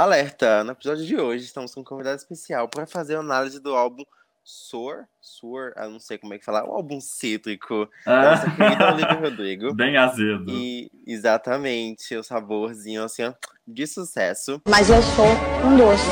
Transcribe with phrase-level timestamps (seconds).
[0.00, 0.64] Alerta!
[0.64, 4.02] No episódio de hoje estamos com um convidado especial para fazer a análise do álbum
[4.42, 8.94] Soar, Soar, eu não sei como é que falar, o álbum cítrico da nossa querida
[8.94, 9.74] Olivia Rodrigo.
[9.76, 10.46] Bem azedo.
[10.48, 13.34] E exatamente, o saborzinho assim, ó,
[13.68, 14.62] de sucesso.
[14.66, 15.26] Mas eu sou
[15.66, 16.02] um doce.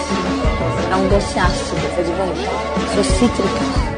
[0.93, 2.95] É um doce ácido, de bom?
[2.95, 3.89] Sou cítrica.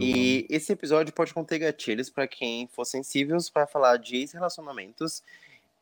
[0.00, 5.22] E esse episódio pode conter gatilhos para quem for sensível para falar de relacionamentos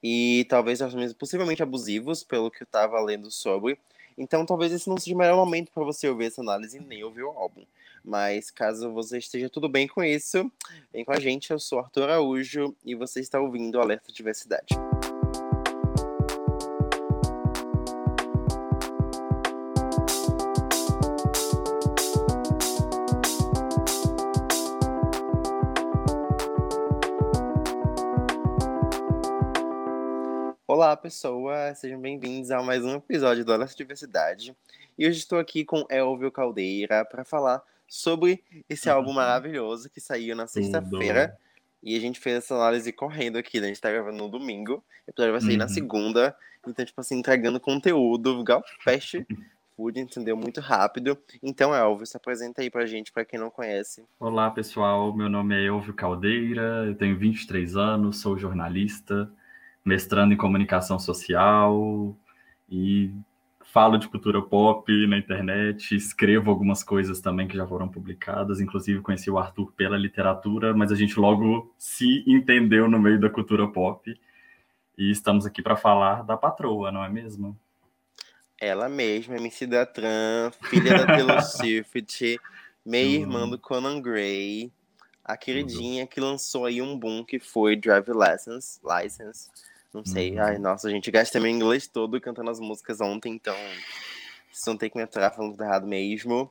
[0.02, 3.78] e talvez relacionamentos possivelmente abusivos, pelo que eu tava lendo sobre.
[4.16, 7.22] Então talvez esse não seja o melhor momento para você ouvir essa análise nem ouvir
[7.22, 7.64] o álbum.
[8.04, 10.50] Mas caso você esteja tudo bem com isso,
[10.92, 11.50] vem com a gente.
[11.50, 14.76] Eu sou Arthur Araújo e você está ouvindo o Alerta Diversidade.
[30.76, 31.78] Olá, pessoas!
[31.78, 34.54] Sejam bem-vindos a mais um episódio do Alerta Diversidade.
[34.98, 40.36] E hoje estou aqui com Elvio Caldeira para falar sobre esse álbum maravilhoso que saiu
[40.36, 41.34] na sexta-feira.
[41.82, 43.64] E a gente fez essa análise correndo aqui, né?
[43.64, 44.84] A gente tá gravando no domingo.
[45.06, 45.56] O episódio vai sair Uhum.
[45.60, 46.36] na segunda.
[46.68, 49.26] Então, tipo assim, entregando conteúdo, igual fast
[49.74, 50.36] food, entendeu?
[50.36, 51.16] Muito rápido.
[51.42, 54.04] Então, Elvio, se apresenta aí pra gente, pra quem não conhece.
[54.20, 55.16] Olá, pessoal.
[55.16, 59.32] Meu nome é Elvio Caldeira, eu tenho 23 anos, sou jornalista,
[59.86, 62.14] mestrando em comunicação social
[62.68, 63.12] e
[63.72, 69.00] falo de cultura pop na internet, escrevo algumas coisas também que já foram publicadas, inclusive
[69.00, 73.68] conheci o Arthur pela literatura, mas a gente logo se entendeu no meio da cultura
[73.68, 74.12] pop
[74.98, 77.56] e estamos aqui para falar da patroa, não é mesmo?
[78.60, 82.40] Ela mesma, MC da Tran, filha da Taylor Swift,
[82.84, 83.50] meia-irmã Uhum.
[83.50, 84.72] do Conan Gray,
[85.22, 89.50] a queridinha que lançou aí um boom que foi Drive License, License,
[89.96, 90.32] não sei.
[90.32, 90.42] Uhum.
[90.42, 93.56] Ai, nossa, gente, gastei meu inglês todo cantando as músicas ontem, então
[94.52, 96.50] vocês não tem que me aturar falando errado mesmo.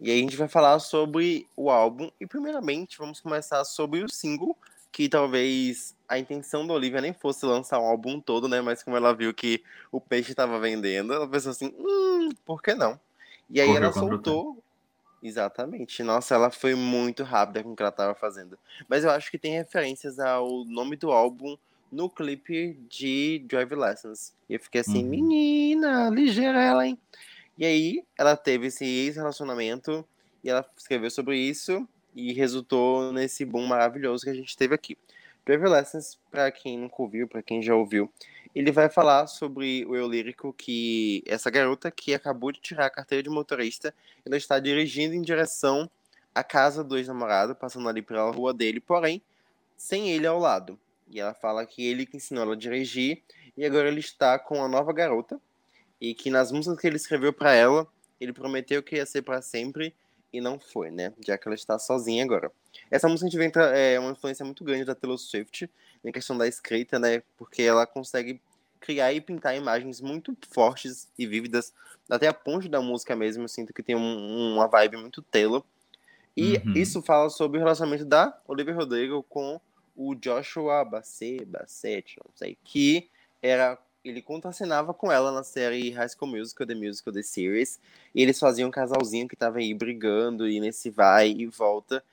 [0.00, 4.08] E aí a gente vai falar sobre o álbum, e primeiramente vamos começar sobre o
[4.10, 4.56] single,
[4.92, 8.60] que talvez a intenção da Olivia nem fosse lançar um álbum todo, né?
[8.60, 12.74] Mas como ela viu que o peixe estava vendendo, ela pensou assim, hum, por que
[12.74, 12.98] não?
[13.48, 14.62] E aí Correu ela o soltou.
[15.22, 16.02] Exatamente.
[16.02, 18.58] Nossa, ela foi muito rápida com o que ela estava fazendo.
[18.88, 21.56] Mas eu acho que tem referências ao nome do álbum
[21.90, 24.32] no clipe de Drive Lessons.
[24.48, 25.10] E eu fiquei assim, Uhum.
[25.10, 26.98] menina, ligeira ela, hein?
[27.58, 30.06] E aí ela teve esse ex-relacionamento
[30.44, 34.96] e ela escreveu sobre isso e resultou nesse boom maravilhoso que a gente teve aqui.
[35.44, 38.10] Drive Lessons, pra quem nunca ouviu, pra quem já ouviu,
[38.54, 42.90] ele vai falar sobre o eu lírico que essa garota que acabou de tirar a
[42.90, 45.88] carteira de motorista, ela está dirigindo em direção
[46.34, 49.22] à casa do ex-namorado, passando ali pela rua dele, porém,
[49.76, 50.78] sem ele ao lado.
[51.08, 53.22] E ela fala que ele que ensinou ela a dirigir,
[53.56, 55.40] e agora ele está com a nova garota,
[56.00, 57.86] e que nas músicas que ele escreveu para ela,
[58.20, 59.94] ele prometeu que ia ser para sempre,
[60.32, 61.12] e não foi, né?
[61.24, 62.50] Já que ela está sozinha agora.
[62.90, 65.70] Essa música a gente vê entra- é uma influência muito grande da Taylor Swift,
[66.02, 67.22] na questão da escrita, né?
[67.38, 68.40] Porque ela consegue
[68.80, 71.72] criar e pintar imagens muito fortes e vívidas,
[72.10, 75.64] até a ponte da música mesmo, eu sinto que tem um- uma vibe muito Taylor.
[76.36, 76.72] E Uhum.
[76.74, 79.58] isso fala sobre o relacionamento da Olivia Rodrigo com
[79.96, 83.08] o Joshua Bassett, Bassett, não sei, que
[83.42, 87.80] era ele contracenava com ela na série High School Musical, The Musical, The Series,
[88.14, 92.04] e eles faziam um casalzinho que tava aí brigando e nesse vai e volta.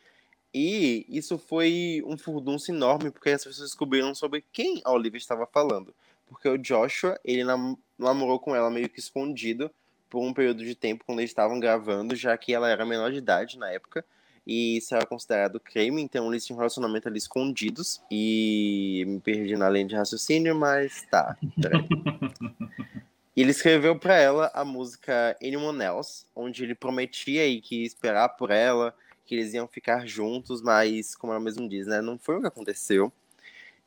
[0.54, 5.46] E isso foi um furdunço enorme, porque as pessoas descobriram sobre quem a Olivia estava
[5.46, 5.94] falando.
[6.28, 9.70] Porque o Joshua, ele nam namorou com ela meio que escondido
[10.10, 13.18] por um período de tempo quando eles estavam gravando, já que ela era menor de
[13.18, 14.04] idade na época.
[14.46, 18.02] E isso era considerado crime, então eles tinham um relacionamento ali escondidos.
[18.12, 21.38] E me perdi na linha de raciocínio, mas tá.
[23.36, 27.88] E ele escreveu pra ela a música Anyone Else, onde ele prometia aí que ia
[27.88, 28.94] esperar por ela,
[29.26, 32.48] que eles iam ficar juntos, mas, como ela mesmo diz, né, não foi o que
[32.48, 33.12] aconteceu.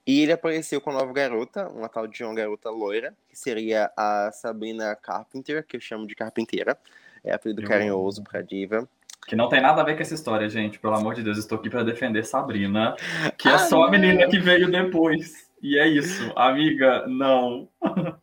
[0.04, 3.90] E ele apareceu com a nova garota, uma tal de uma garota loira, que seria
[3.96, 6.76] a Sabrina Carpenter, que eu chamo de Carpinteira.
[7.22, 8.88] É apelido carinhoso pra diva.
[9.26, 10.78] Que não tem nada a ver com essa história, gente.
[10.78, 12.94] Pelo amor de Deus, estou aqui para defender Sabrina,
[13.36, 15.50] que é Ah, só a menina que veio depois.
[15.60, 17.68] E é isso, amiga, não.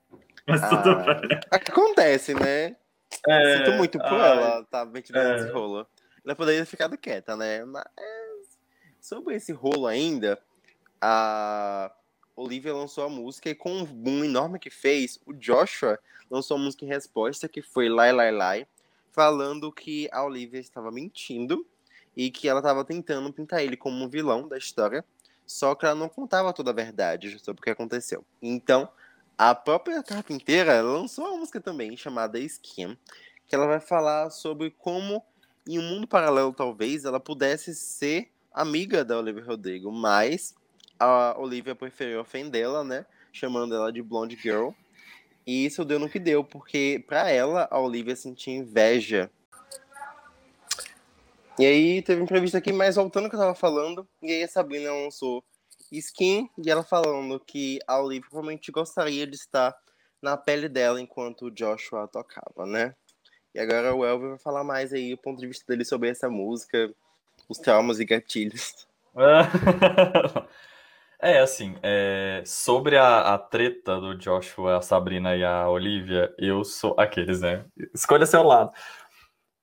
[0.48, 1.40] Mas tudo Ah, bem.
[1.52, 2.76] acontece, né?
[3.28, 5.36] É, Sinto muito por ai, ela, tá ventilando é.
[5.38, 5.86] esse rolo.
[6.26, 7.64] Ela poderia ter ficado quieta, né?
[7.66, 7.84] Mas
[9.02, 10.40] sobre esse rolo ainda,
[11.02, 11.92] a
[12.36, 16.00] Olivia lançou a música e com um boom enorme que fez, o Joshua
[16.32, 18.68] lançou a música em resposta, que foi Lai Lai Lai,
[19.14, 21.66] falando que a Olivia estava mentindo
[22.18, 25.06] e que ela estava tentando pintar ele como um vilão da história,
[25.46, 28.26] só que ela não contava toda a verdade sobre o que aconteceu.
[28.42, 28.90] Então,
[29.38, 32.98] a própria carpinteira lançou uma música também chamada Skin,
[33.48, 35.24] que ela vai falar sobre como,
[35.68, 40.56] em um mundo paralelo, talvez, ela pudesse ser amiga da Olivia Rodrigo, mas
[41.00, 43.06] a Olivia preferiu ofendê-la, né?
[43.32, 44.70] Chamando ela de Blonde Girl.
[45.46, 49.30] E isso deu no que deu, porque para ela, a Olivia sentia inveja.
[51.60, 54.44] E aí teve uma entrevista aqui, mas voltando ao que eu tava falando, e aí
[54.44, 55.44] a Sabrina lançou
[55.92, 59.76] Skin, e ela falando que a Olivia provavelmente gostaria de estar
[60.22, 62.96] na pele dela enquanto o Joshua tocava, né?
[63.54, 66.28] E agora o Elvio vai falar mais aí o ponto de vista dele sobre essa
[66.30, 66.92] música,
[67.48, 68.88] os traumas e gatilhos.
[71.26, 76.66] É, assim, é, sobre a, a treta do Joshua, a Sabrina e a Olivia, eu
[76.66, 77.64] sou aqueles, né?
[77.94, 78.72] Escolha seu lado.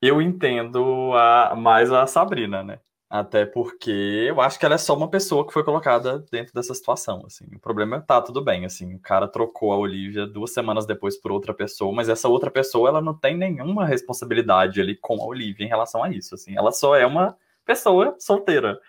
[0.00, 2.80] Eu entendo a, mais a Sabrina, né?
[3.10, 6.72] Até porque eu acho que ela é só uma pessoa que foi colocada dentro dessa
[6.74, 7.44] situação, assim.
[7.54, 11.18] O problema é, tá, tudo bem, assim, o cara trocou a Olivia duas semanas depois
[11.20, 15.26] por outra pessoa, mas essa outra pessoa, ela não tem nenhuma responsabilidade ali com a
[15.26, 16.56] Olivia em relação a isso, assim.
[16.56, 17.36] Ela só é uma
[17.66, 18.80] pessoa solteira.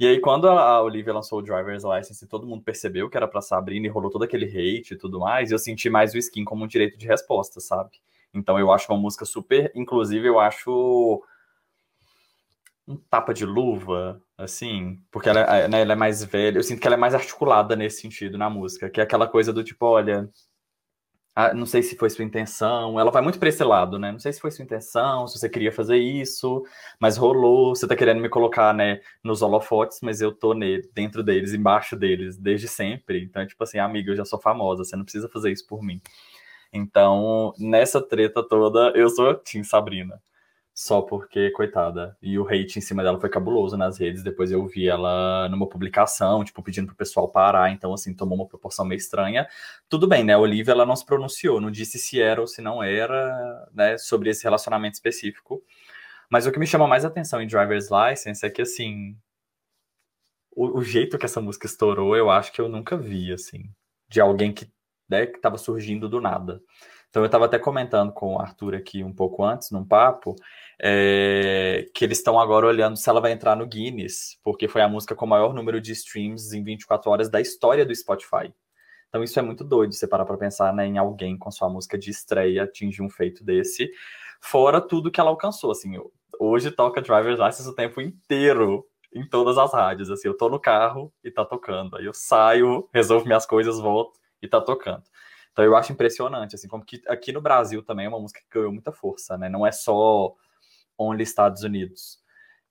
[0.00, 3.42] E aí, quando a Olivia lançou o Driver's License, todo mundo percebeu que era pra
[3.42, 6.64] Sabrina e rolou todo aquele hate e tudo mais, eu senti mais o skin como
[6.64, 8.00] um direito de resposta, sabe?
[8.32, 11.22] Então eu acho uma música super, inclusive eu acho
[12.88, 16.56] um tapa de luva, assim, porque ela, é, né, ela é mais velha.
[16.56, 19.52] Eu sinto que ela é mais articulada nesse sentido na música, que é aquela coisa
[19.52, 20.30] do tipo, olha,
[21.34, 22.98] ah, não sei se foi sua intenção.
[22.98, 24.12] Ela vai muito para esse lado, né?
[24.12, 26.64] Não sei se foi sua intenção, se você queria fazer isso,
[27.00, 27.74] mas rolou.
[27.74, 31.96] Você tá querendo me colocar, né, nos holofotes, mas eu tô nele, dentro deles, embaixo
[31.96, 33.22] deles, desde sempre.
[33.24, 35.82] Então, é tipo assim, amiga, eu já sou famosa, você não precisa fazer isso por
[35.82, 36.00] mim.
[36.72, 40.20] Então, nessa treta toda, eu sou Tim Sabrina
[40.80, 42.16] só porque, coitada.
[42.22, 44.22] E o hate em cima dela foi cabuloso nas redes.
[44.22, 47.70] Depois eu vi ela numa publicação, tipo, pedindo pro pessoal parar.
[47.70, 49.46] Então, assim, tomou uma proporção meio estranha.
[49.90, 50.32] Tudo bem, né?
[50.32, 53.98] A Olivia, ela não se pronunciou, não disse se era ou se não era, né?
[53.98, 55.62] Sobre esse relacionamento específico.
[56.30, 59.14] Mas o que me chama mais atenção em Driver's License é que, assim,
[60.50, 63.70] o, o jeito que essa música estourou, eu acho que eu nunca vi, assim,
[64.08, 64.66] de alguém que,
[65.06, 66.62] né, que tava surgindo do nada.
[67.10, 70.36] Então, eu estava até comentando com o Arthur aqui um pouco antes, num papo,
[70.82, 74.88] é, que eles estão agora olhando se ela vai entrar no Guinness, porque foi a
[74.88, 78.52] música com o maior número de streams em 24 horas da história do Spotify.
[79.08, 81.98] Então, isso é muito doido, você parar para pensar né, em alguém com sua música
[81.98, 83.90] de estreia atingir um feito desse,
[84.40, 85.70] fora tudo que ela alcançou.
[85.70, 85.92] Assim,
[86.38, 90.10] hoje toca Driver's License o tempo inteiro em todas as rádios.
[90.10, 91.96] Assim, eu tô no carro e tá tocando.
[91.96, 95.02] Aí eu saio, resolvo minhas coisas, volto e tá tocando.
[95.52, 98.58] Então eu acho impressionante, assim, como que aqui no Brasil também é uma música que
[98.58, 99.48] ganhou muita força, né?
[99.48, 100.32] Não é só
[101.00, 102.18] only Estados Unidos.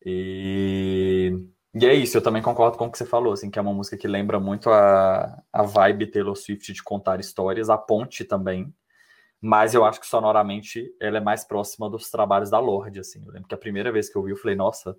[0.06, 1.34] E,
[1.74, 3.74] e é isso, eu também concordo com o que você falou, assim, que é uma
[3.74, 8.74] música que lembra muito a, a vibe Taylor Swift de contar histórias, a ponte também,
[9.42, 13.24] mas eu acho que sonoramente ela é mais próxima dos trabalhos da Lorde, assim.
[13.26, 14.96] Eu lembro que a primeira vez que eu vi, eu falei, nossa,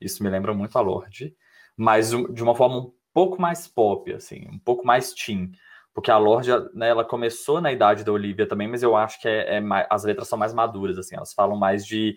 [0.00, 1.34] isso me lembra muito a Lorde,
[1.76, 5.52] mas de uma forma um pouco mais pop, assim, um pouco mais teen
[5.94, 9.28] porque a Lorde, né, ela começou na idade da Olivia também, mas eu acho que
[9.28, 12.16] é, é mais, as letras são mais maduras, assim, elas falam mais de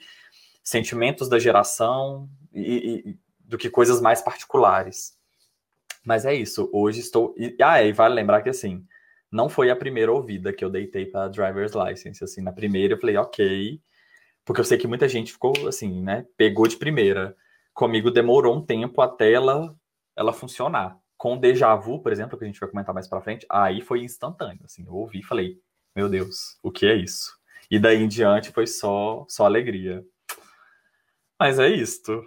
[0.68, 5.18] sentimentos da geração e, e, do que coisas mais particulares.
[6.04, 7.34] Mas é isso, hoje estou.
[7.38, 8.86] E, ah, e vale lembrar que assim,
[9.32, 12.22] não foi a primeira ouvida que eu deitei para driver's license.
[12.22, 13.82] Assim, na primeira eu falei, ok,
[14.44, 16.26] porque eu sei que muita gente ficou assim, né?
[16.36, 17.34] Pegou de primeira.
[17.74, 19.74] Comigo demorou um tempo até ela,
[20.18, 23.46] ela funcionar com Deja Vu, por exemplo, que a gente vai comentar mais para frente,
[23.50, 25.58] aí foi instantâneo, assim, eu ouvi e falei,
[25.96, 27.36] meu Deus, o que é isso?
[27.72, 30.06] E daí em diante foi só, só alegria.
[31.40, 32.26] Mas é isto.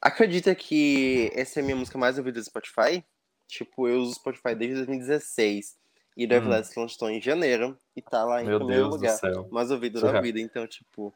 [0.00, 3.04] Acredita que essa é a minha música mais ouvida do Spotify?
[3.46, 5.78] Tipo, eu uso o Spotify desde 2016.
[6.16, 6.50] E Dave hum.
[6.50, 9.50] Last lançou em janeiro e tá lá em Meu primeiro Deus lugar.
[9.50, 10.40] Mais ouvido da vida.
[10.40, 11.14] Então, tipo.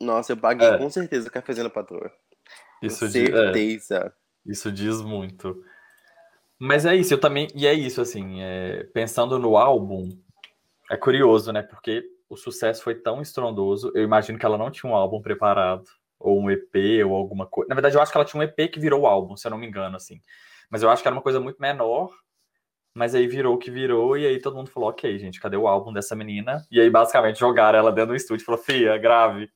[0.00, 0.78] Nossa, eu paguei é.
[0.78, 2.12] com certeza o cafezinho patroa.
[2.82, 3.10] Isso com é.
[3.10, 4.14] certeza.
[4.46, 4.50] É.
[4.50, 5.64] Isso diz muito.
[6.58, 7.48] Mas é isso, eu também.
[7.54, 10.16] E é isso, assim, é, pensando no álbum,
[10.90, 11.62] é curioso, né?
[11.62, 13.92] Porque o sucesso foi tão estrondoso.
[13.94, 15.84] Eu imagino que ela não tinha um álbum preparado,
[16.18, 17.68] ou um EP, ou alguma coisa.
[17.68, 19.58] Na verdade, eu acho que ela tinha um EP que virou álbum, se eu não
[19.58, 20.20] me engano, assim.
[20.70, 22.10] Mas eu acho que era uma coisa muito menor.
[22.94, 25.68] Mas aí virou o que virou, e aí todo mundo falou: ok, gente, cadê o
[25.68, 26.66] álbum dessa menina?
[26.70, 29.50] E aí, basicamente, jogaram ela dentro do estúdio e falou: Fia, grave.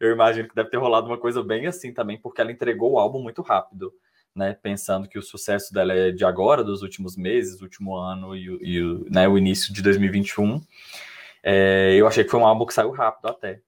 [0.00, 2.98] Eu imagino que deve ter rolado uma coisa bem assim também, porque ela entregou o
[2.98, 3.92] álbum muito rápido
[4.34, 8.46] né, pensando que o sucesso dela é de agora, dos últimos meses, último ano e,
[8.62, 10.60] e né, o início de 2021.
[11.42, 13.60] É, eu achei que foi um álbum que saiu rápido até.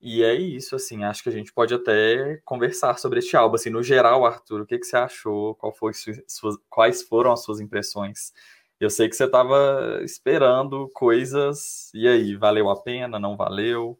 [0.00, 3.70] E é isso, assim, acho que a gente pode até conversar sobre este álbum, assim,
[3.70, 5.92] no geral, Arthur, o que, que você achou, qual foi
[6.68, 8.32] quais foram as suas impressões?
[8.78, 13.98] Eu sei que você estava esperando coisas, e aí, valeu a pena, não valeu?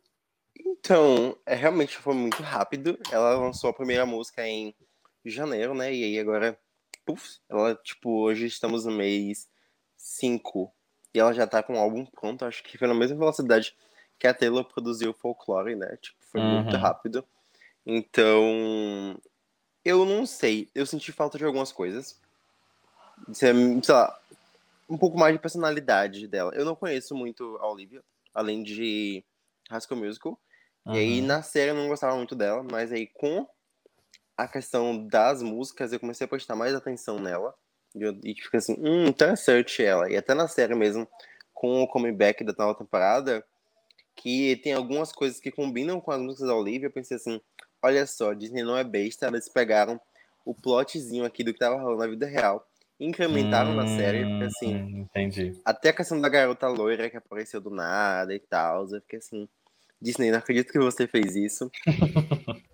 [0.57, 4.73] Então, é, realmente foi muito rápido, ela lançou a primeira música em
[5.25, 6.57] janeiro, né, e aí agora,
[7.05, 9.49] puf, ela, tipo, hoje estamos no mês
[9.97, 10.73] 5,
[11.15, 13.75] e ela já tá com o álbum pronto, acho que foi na mesma velocidade
[14.19, 15.97] que a Taylor produziu Folklore, né?
[16.01, 16.63] Tipo, foi uhum.
[16.63, 17.25] muito rápido.
[17.87, 19.17] Então,
[19.85, 20.69] eu não sei.
[20.75, 22.21] Eu senti falta de algumas coisas.
[23.33, 23.53] Sei
[23.89, 24.19] lá,
[24.89, 26.53] um pouco mais de personalidade dela.
[26.55, 28.03] Eu não conheço muito a Olivia,
[28.35, 29.25] além de
[29.81, 30.39] School Musical.
[30.85, 30.95] Uhum.
[30.95, 33.47] E aí, na série, eu não gostava muito dela, mas aí, com
[34.37, 37.55] a questão das músicas, eu comecei a prestar mais atenção nela.
[38.25, 40.11] E, fica assim, hum, interessante ela.
[40.11, 41.07] E até na série mesmo,
[41.53, 43.45] com o comeback da nova temporada,
[44.15, 46.87] que tem algumas coisas que combinam com as músicas da Olivia.
[46.87, 47.41] Eu pensei assim:
[47.83, 50.01] olha só, Disney não é besta, eles pegaram
[50.45, 52.67] o plotzinho aqui do que tava rolando na vida real,
[52.99, 55.01] incrementaram hum, na série, porque assim.
[55.01, 55.61] Entendi.
[55.65, 58.89] Até a questão da garota loira que apareceu do nada e tal.
[58.91, 59.49] Eu fiquei assim:
[60.01, 61.71] Disney, não acredito que você fez isso.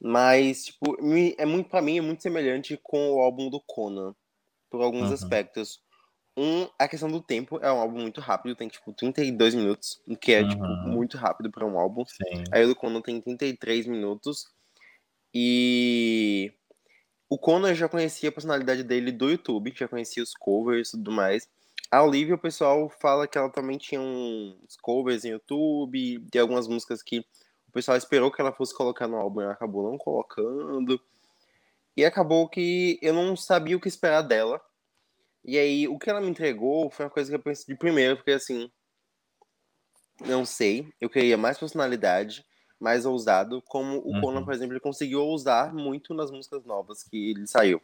[0.00, 0.96] Mas, tipo,
[1.38, 4.14] é muito, pra mim, é muito semelhante com o álbum do Conan,
[4.76, 5.14] por alguns uhum.
[5.14, 5.80] aspectos.
[6.36, 10.14] Um, a questão do tempo é um álbum muito rápido, tem tipo 32 minutos, o
[10.14, 10.48] que é uhum.
[10.50, 12.04] tipo muito rápido para um álbum.
[12.04, 12.44] Sim.
[12.52, 14.46] Aí o do Conan tem 33 minutos.
[15.32, 16.52] E
[17.28, 21.10] o Conan já conhecia a personalidade dele do YouTube, já conhecia os covers e tudo
[21.10, 21.48] mais.
[21.90, 26.68] A Olivia, o pessoal fala que ela também tinha uns covers em YouTube, de algumas
[26.68, 27.20] músicas que
[27.68, 31.00] o pessoal esperou que ela fosse colocar no álbum e ela acabou não colocando.
[31.96, 34.60] E acabou que eu não sabia o que esperar dela.
[35.44, 38.16] E aí, o que ela me entregou foi uma coisa que eu pensei de primeiro,
[38.16, 38.70] porque assim.
[40.24, 42.44] Não sei, eu queria mais personalidade,
[42.80, 44.20] mais ousado, como o uhum.
[44.22, 47.82] Conan, por exemplo, ele conseguiu ousar muito nas músicas novas que ele saiu.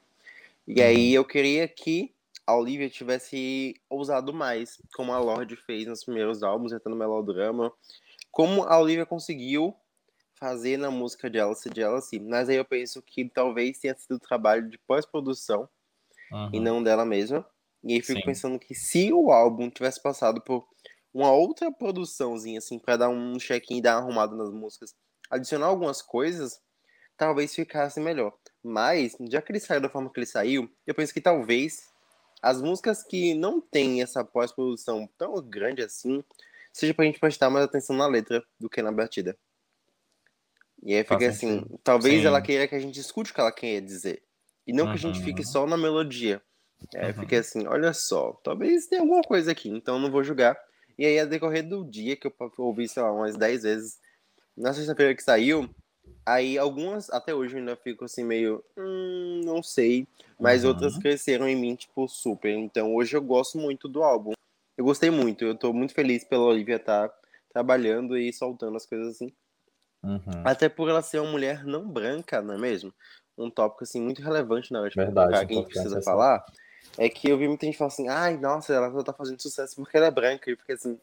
[0.67, 0.87] E uhum.
[0.87, 2.15] aí eu queria que
[2.47, 7.73] a Olivia tivesse ousado mais, como a Lorde fez nos primeiros álbuns, entrando no melodrama.
[8.31, 9.77] Como a Olivia conseguiu
[10.43, 12.19] fazer na música Jealousy Jealousy.
[12.19, 15.69] Mas aí eu penso que talvez tenha sido trabalho de pós-produção
[16.33, 16.51] uhum.
[16.53, 17.47] e não dela mesma.
[17.85, 18.27] E aí fico Sim.
[18.27, 20.67] pensando que se o álbum tivesse passado por
[21.15, 24.97] uma outra produçãozinha, assim, para dar um check-in e dar uma arrumada nas músicas,
[25.31, 26.61] adicionar algumas coisas,
[27.17, 28.35] talvez ficasse melhor.
[28.65, 31.89] Mas, já que ele saiu da forma que ele saiu, eu penso que talvez
[32.43, 36.25] as músicas que não têm essa pós-produção tão grande assim,
[36.73, 39.39] seja pra gente prestar mais atenção na letra do que na batida.
[40.83, 42.27] E aí fica assim, talvez Sim.
[42.27, 44.23] ela queira que a gente escute o que ela quer dizer.
[44.67, 44.91] E não uhum.
[44.91, 46.43] que a gente fique só na melodia.
[46.95, 47.15] É, uhum.
[47.15, 50.59] fiquei assim, olha só, talvez tenha alguma coisa aqui, então não vou julgar.
[50.99, 53.99] E aí, a decorrer do dia, que eu ouvi, sei lá, umas 10 vezes,
[54.57, 55.69] na sexta-feira que saiu,
[56.27, 60.07] aí algumas, até hoje eu ainda fico assim, meio, hum, não sei,
[60.39, 60.71] mas uhum.
[60.71, 62.53] outras cresceram em mim, tipo, super.
[62.53, 64.33] Então hoje eu gosto muito do álbum.
[64.77, 67.15] Eu gostei muito, eu tô muito feliz pela Olivia estar tá
[67.53, 69.33] trabalhando e soltando as coisas assim.
[70.03, 70.43] Uhum.
[70.45, 72.93] Até por ela ser uma mulher não branca, não é mesmo?
[73.39, 76.45] Um tópico, assim, muito relevante na hora de Verdade, que a gente precisa falar
[76.99, 79.77] é que eu vi muita gente falando assim, ai, nossa, ela só tá fazendo sucesso
[79.77, 80.51] porque ela é branca.
[80.51, 80.99] E eu fiquei assim,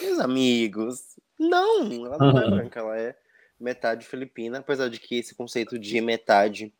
[0.00, 3.16] meus amigos, não, ela não é branca, ela é
[3.58, 6.72] metade filipina, apesar de que esse conceito de metade,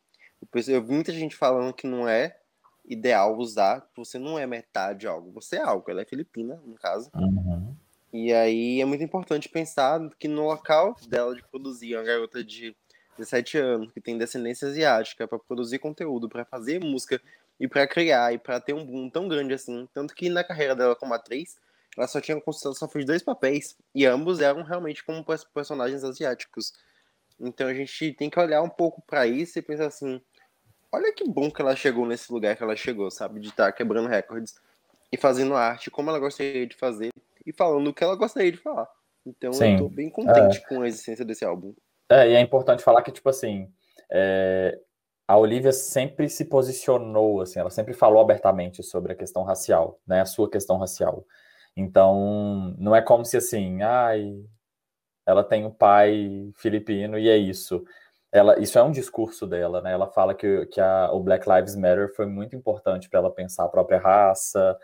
[0.67, 2.37] eu vi muita gente falando que não é
[2.85, 7.09] ideal usar, você não é metade algo, você é algo, ela é filipina, no caso.
[7.15, 7.75] Uhum.
[8.19, 12.75] E aí é muito importante pensar que no local dela de produzir, uma garota de
[13.15, 17.21] 17 anos, que tem descendência asiática, para produzir conteúdo, para fazer música
[17.59, 19.87] e para criar e para ter um boom tão grande assim.
[19.93, 21.57] Tanto que na carreira dela como atriz,
[21.95, 26.73] ela só tinha só fez dois papéis e ambos eram realmente como personagens asiáticos.
[27.39, 30.19] Então a gente tem que olhar um pouco para isso e pensar assim:
[30.91, 33.39] olha que bom que ela chegou nesse lugar que ela chegou, sabe?
[33.39, 34.55] De estar tá quebrando recordes
[35.11, 37.11] e fazendo arte como ela gostaria de fazer
[37.47, 38.87] e falando o que ela gostaria de falar.
[39.25, 40.67] Então Sim, eu tô bem contente é.
[40.67, 41.73] com a existência desse álbum.
[42.09, 43.71] É, e é importante falar que, tipo assim,
[44.11, 44.77] é,
[45.27, 50.21] a Olivia sempre se posicionou, assim, ela sempre falou abertamente sobre a questão racial, né,
[50.21, 51.25] a sua questão racial.
[51.75, 54.43] Então, não é como se assim, ai,
[55.25, 57.83] ela tem um pai filipino e é isso.
[58.31, 59.91] Ela, isso é um discurso dela, né?
[59.91, 63.65] Ela fala que, que a, o Black Lives Matter foi muito importante para ela pensar
[63.65, 64.77] a própria raça,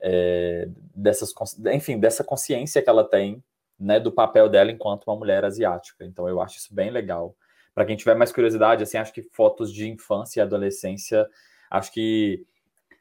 [0.00, 1.32] é, dessas,
[1.72, 3.42] enfim, dessa consciência que ela tem,
[3.78, 6.04] né, do papel dela enquanto uma mulher asiática.
[6.04, 7.34] Então, eu acho isso bem legal
[7.76, 11.28] para quem tiver mais curiosidade, assim, acho que fotos de infância e adolescência,
[11.70, 12.42] acho que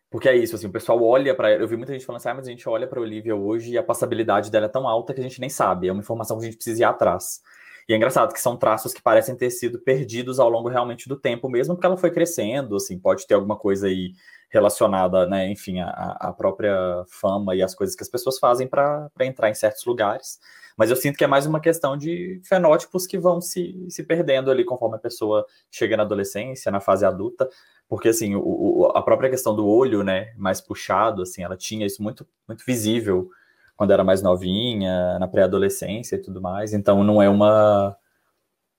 [0.10, 2.34] Porque é isso, assim, o pessoal olha para Eu vi muita gente falando assim, ah,
[2.36, 5.22] mas a gente olha para Olivia hoje e a passabilidade dela é tão alta que
[5.22, 5.88] a gente nem sabe.
[5.88, 7.42] É uma informação que a gente precisa ir atrás.
[7.88, 11.16] E é engraçado que são traços que parecem ter sido perdidos ao longo realmente do
[11.16, 14.12] tempo, mesmo porque ela foi crescendo, assim, pode ter alguma coisa aí
[14.56, 19.50] relacionada, né, enfim, à, própria fama e as coisas que as pessoas fazem para entrar
[19.50, 20.40] em certos lugares.
[20.78, 24.50] Mas eu sinto que é mais uma questão de fenótipos que vão se, se perdendo
[24.50, 27.50] ali conforme a pessoa chega na adolescência, na fase adulta.
[27.88, 32.02] Porque, assim, o, a própria questão do olho, né, mais puxado, assim, ela tinha isso
[32.02, 33.30] muito, muito visível
[33.76, 36.74] quando era mais novinha, na pré-adolescência e tudo mais.
[36.74, 37.96] Então, não é uma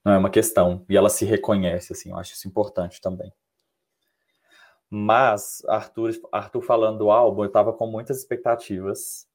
[0.03, 0.85] não é uma questão.
[0.89, 3.31] E ela se reconhece, assim, eu acho isso importante também.
[4.89, 9.27] Mas, Arthur, Arthur falando do álbum, eu estava com muitas expectativas,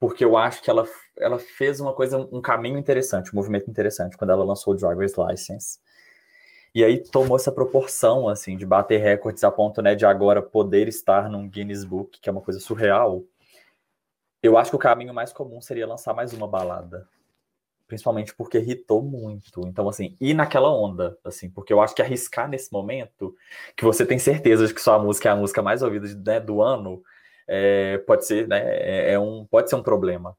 [0.00, 0.86] porque eu acho que ela,
[1.18, 5.14] ela fez uma coisa, um caminho interessante, um movimento interessante, quando ela lançou o Driver's
[5.16, 5.78] License.
[6.74, 10.88] E aí tomou essa proporção, assim, de bater recordes a ponto, né, de agora poder
[10.88, 13.24] estar num Guinness Book, que é uma coisa surreal.
[14.42, 17.08] Eu acho que o caminho mais comum seria lançar mais uma balada.
[17.88, 19.66] Principalmente porque irritou muito.
[19.66, 23.34] Então, assim, ir naquela onda, assim, porque eu acho que arriscar nesse momento,
[23.76, 26.62] que você tem certeza de que sua música é a música mais ouvida né, do
[26.62, 27.02] ano,
[27.48, 30.36] é, pode ser, né, é, é um, pode ser um problema.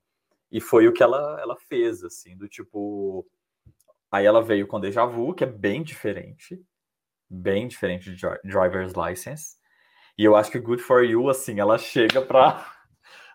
[0.52, 3.26] E foi o que ela, ela fez, assim, do tipo,
[4.12, 6.60] Aí ela veio com Deja Vu, que é bem diferente.
[7.30, 9.58] Bem diferente de Driver's License.
[10.18, 12.66] E eu acho que Good For You, assim, ela chega pra.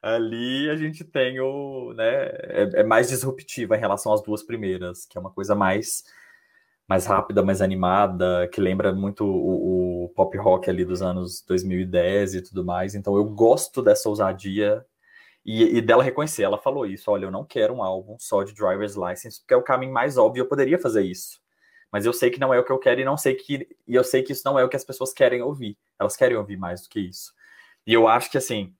[0.04, 1.94] Ali a gente tem o.
[1.94, 6.04] Né, é, é, mais disruptiva em relação às duas primeiras, que é uma coisa mais,
[6.86, 12.34] mais rápida, mais animada, que lembra muito o, o pop rock ali dos anos 2010
[12.34, 12.94] e tudo mais.
[12.94, 14.84] Então eu gosto dessa ousadia
[15.42, 18.52] e, e, dela reconhecer, ela falou isso: olha, eu não quero um álbum só de
[18.52, 21.40] driver's license, porque é o caminho mais óbvio, eu poderia fazer isso.
[21.90, 23.94] Mas eu sei que não é o que eu quero e não sei que e
[23.94, 25.78] eu sei que isso não é o que as pessoas querem ouvir.
[25.98, 27.32] Elas querem ouvir mais do que isso.
[27.86, 28.74] E eu acho que assim,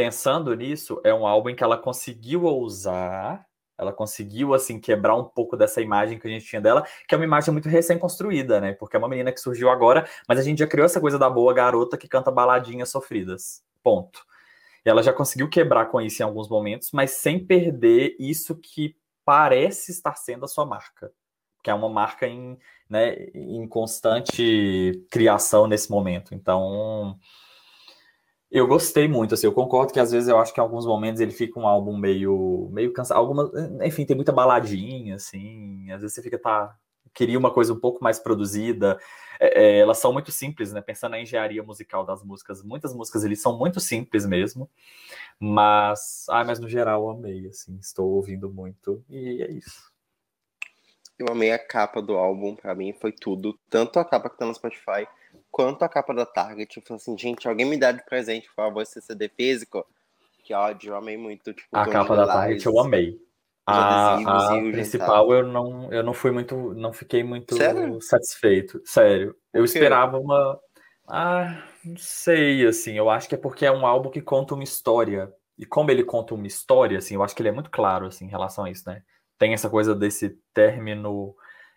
[0.00, 5.58] pensando nisso, é um álbum que ela conseguiu ousar, ela conseguiu assim quebrar um pouco
[5.58, 8.72] dessa imagem que a gente tinha dela, que é uma imagem muito recém-construída, né?
[8.72, 11.28] Porque é uma menina que surgiu agora, mas a gente já criou essa coisa da
[11.28, 13.62] boa garota que canta baladinhas sofridas.
[13.82, 14.24] Ponto.
[14.86, 19.92] Ela já conseguiu quebrar com isso em alguns momentos, mas sem perder isso que parece
[19.92, 21.12] estar sendo a sua marca,
[21.62, 26.34] que é uma marca em, né, em constante criação nesse momento.
[26.34, 27.18] Então,
[28.50, 31.20] eu gostei muito, assim, eu concordo que às vezes eu acho que em alguns momentos
[31.20, 33.48] ele fica um álbum meio, meio cansado, algumas,
[33.82, 36.76] enfim, tem muita baladinha, assim, às vezes você fica, tá,
[37.14, 38.98] queria uma coisa um pouco mais produzida,
[39.38, 40.80] é, é, elas são muito simples, né?
[40.80, 44.68] Pensando na engenharia musical das músicas, muitas músicas eles são muito simples mesmo,
[45.38, 49.90] mas, ah, mas no geral eu amei, assim, estou ouvindo muito e é isso.
[51.16, 54.46] Eu amei a capa do álbum, para mim foi tudo, tanto a capa que tá
[54.46, 55.06] no Spotify,
[55.50, 56.76] quanto a capa da Target.
[56.76, 59.86] Eu falei assim, gente, alguém me dá de presente, por favor, esse CD físico.
[60.42, 61.52] Que ódio, eu amei muito.
[61.52, 63.18] Tipo, a capa da Target eu amei.
[63.66, 68.00] A, a principal eu não, eu não fui muito, não fiquei muito Sério?
[68.00, 68.80] satisfeito.
[68.84, 69.36] Sério.
[69.52, 70.58] Eu esperava uma.
[71.06, 72.94] Ah, não sei, assim.
[72.94, 75.32] Eu acho que é porque é um álbum que conta uma história.
[75.56, 78.24] E como ele conta uma história, assim, eu acho que ele é muito claro, assim,
[78.24, 79.02] em relação a isso, né?
[79.38, 81.36] Tem essa coisa desse término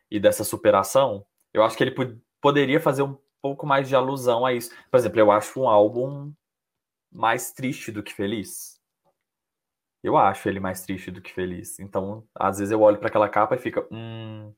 [0.09, 1.25] e dessa superação.
[1.53, 1.93] Eu acho que ele
[2.41, 4.73] poderia fazer um pouco mais de alusão a isso.
[4.89, 6.31] Por exemplo, eu acho um álbum
[7.11, 8.81] mais triste do que feliz.
[10.01, 11.77] Eu acho ele mais triste do que feliz.
[11.79, 14.53] Então, às vezes eu olho para aquela capa e fica, hum,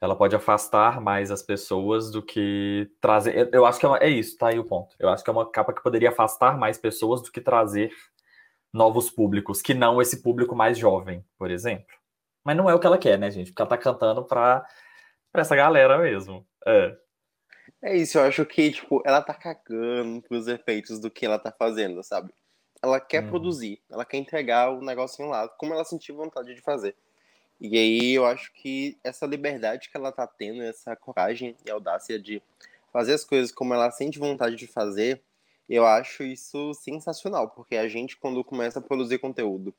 [0.00, 3.48] ela pode afastar mais as pessoas do que trazer.
[3.52, 3.98] Eu acho que é, uma...
[3.98, 4.94] é, isso, tá aí o ponto.
[4.98, 7.92] Eu acho que é uma capa que poderia afastar mais pessoas do que trazer
[8.72, 11.94] novos públicos, que não esse público mais jovem, por exemplo.
[12.44, 13.52] Mas não é o que ela quer, né, gente?
[13.52, 14.66] Porque ela tá cantando pra,
[15.32, 16.46] pra essa galera mesmo.
[16.66, 16.96] É.
[17.82, 21.50] É isso, eu acho que, tipo, ela tá cagando pros efeitos do que ela tá
[21.50, 22.32] fazendo, sabe?
[22.82, 23.30] ela quer uhum.
[23.30, 26.96] produzir, ela quer entregar o negocinho lá, como ela sentiu vontade de fazer.
[27.60, 32.18] E aí eu acho que essa liberdade que ela tá tendo, essa coragem e audácia
[32.18, 32.42] de
[32.92, 35.22] fazer as coisas como ela sente vontade de fazer,
[35.68, 39.72] eu acho isso sensacional, porque a gente quando começa a produzir conteúdo,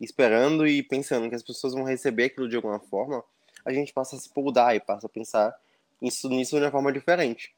[0.00, 3.24] esperando e pensando que as pessoas vão receber aquilo de alguma forma,
[3.64, 5.54] a gente passa a se podar e passa a pensar
[6.00, 7.54] isso nisso de uma forma diferente.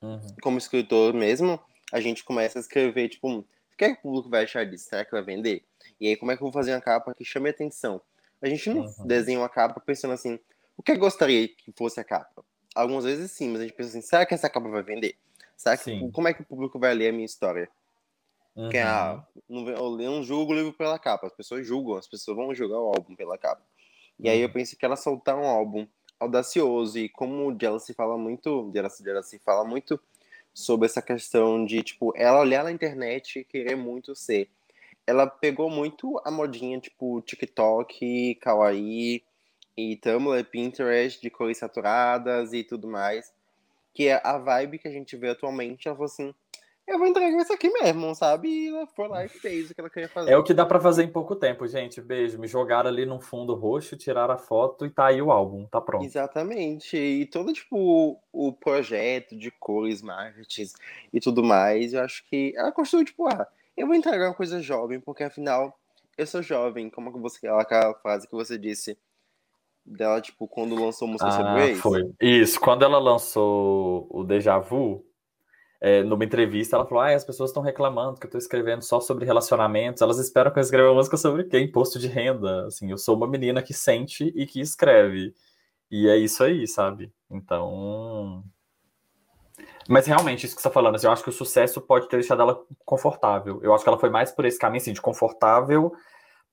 [0.00, 0.20] Uhum.
[0.42, 1.60] Como escritor mesmo,
[1.92, 3.44] a gente começa a escrever tipo o
[3.76, 4.88] que, é que o público vai achar disso?
[4.88, 5.64] Será que vai vender?
[6.00, 8.00] E aí, como é que eu vou fazer uma capa que chame atenção?
[8.40, 9.06] A gente não uhum.
[9.06, 10.38] desenha uma capa pensando assim,
[10.76, 12.44] o que eu gostaria que fosse a capa?
[12.74, 15.16] Algumas vezes sim, mas a gente pensa assim, será que essa capa vai vender?
[15.56, 17.68] Será que, como é que o público vai ler a minha história?
[18.54, 18.68] Uhum.
[18.68, 22.54] Que ah, eu não julgo o livro pela capa, as pessoas julgam, as pessoas vão
[22.54, 23.62] julgar o álbum pela capa.
[24.18, 24.52] E aí eu uhum.
[24.52, 25.86] pensei que ela soltar um álbum
[26.22, 30.00] audacioso e como ela se fala muito, ela se fala muito
[30.54, 34.48] sobre essa questão de, tipo, ela olhar na internet e querer muito ser.
[35.06, 39.22] Ela pegou muito a modinha, tipo, TikTok, Kawaii
[39.76, 43.32] e Tumblr, Pinterest, de cores saturadas e tudo mais.
[43.94, 45.88] Que é a vibe que a gente vê atualmente.
[45.88, 46.34] Ela falou assim,
[46.86, 48.48] eu vou entregar isso aqui mesmo, sabe?
[48.48, 50.30] E ela foi lá e fez o que ela queria fazer.
[50.30, 52.00] É o que dá para fazer em pouco tempo, gente.
[52.00, 52.38] Beijo.
[52.38, 55.80] Me jogaram ali num fundo roxo, tiraram a foto e tá aí o álbum, tá
[55.80, 56.04] pronto.
[56.04, 56.96] Exatamente.
[56.96, 60.68] E todo, tipo, o projeto de cores, marketing
[61.12, 64.60] e tudo mais, eu acho que ela construiu, tipo, ah, eu vou entregar uma coisa
[64.60, 65.78] jovem, porque afinal,
[66.18, 66.90] eu sou jovem.
[66.90, 67.46] Como que você.
[67.46, 68.98] Aquela frase que você disse
[69.86, 71.80] dela, tipo, quando lançou música ah, sobre Grace?
[71.80, 72.12] Foi.
[72.20, 75.04] Isso, quando ela lançou o Deja Vu
[75.84, 79.00] é, numa entrevista, ela falou: ah, as pessoas estão reclamando que eu estou escrevendo só
[79.00, 81.58] sobre relacionamentos, elas esperam que eu escreva música sobre quê?
[81.58, 82.66] Imposto de renda.
[82.68, 85.34] Assim, eu sou uma menina que sente e que escreve.
[85.90, 87.12] E é isso aí, sabe?
[87.28, 88.44] Então.
[89.88, 92.16] Mas realmente, isso que você está falando, assim, eu acho que o sucesso pode ter
[92.18, 93.60] deixado ela confortável.
[93.60, 95.92] Eu acho que ela foi mais por esse caminho, assim, de confortável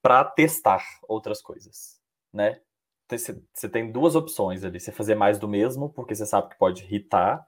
[0.02, 2.00] para testar outras coisas,
[2.34, 2.60] né?
[3.08, 4.80] Você tem duas opções ali.
[4.80, 7.46] Você fazer mais do mesmo, porque você sabe que pode irritar,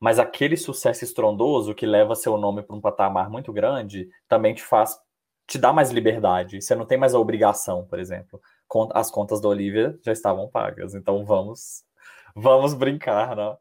[0.00, 4.62] mas aquele sucesso estrondoso que leva seu nome para um patamar muito grande também te
[4.62, 4.98] faz
[5.46, 6.60] te dá mais liberdade.
[6.60, 8.38] Você não tem mais a obrigação, por exemplo.
[8.92, 11.82] As contas da Olivia já estavam pagas, então vamos
[12.36, 13.56] vamos brincar, né?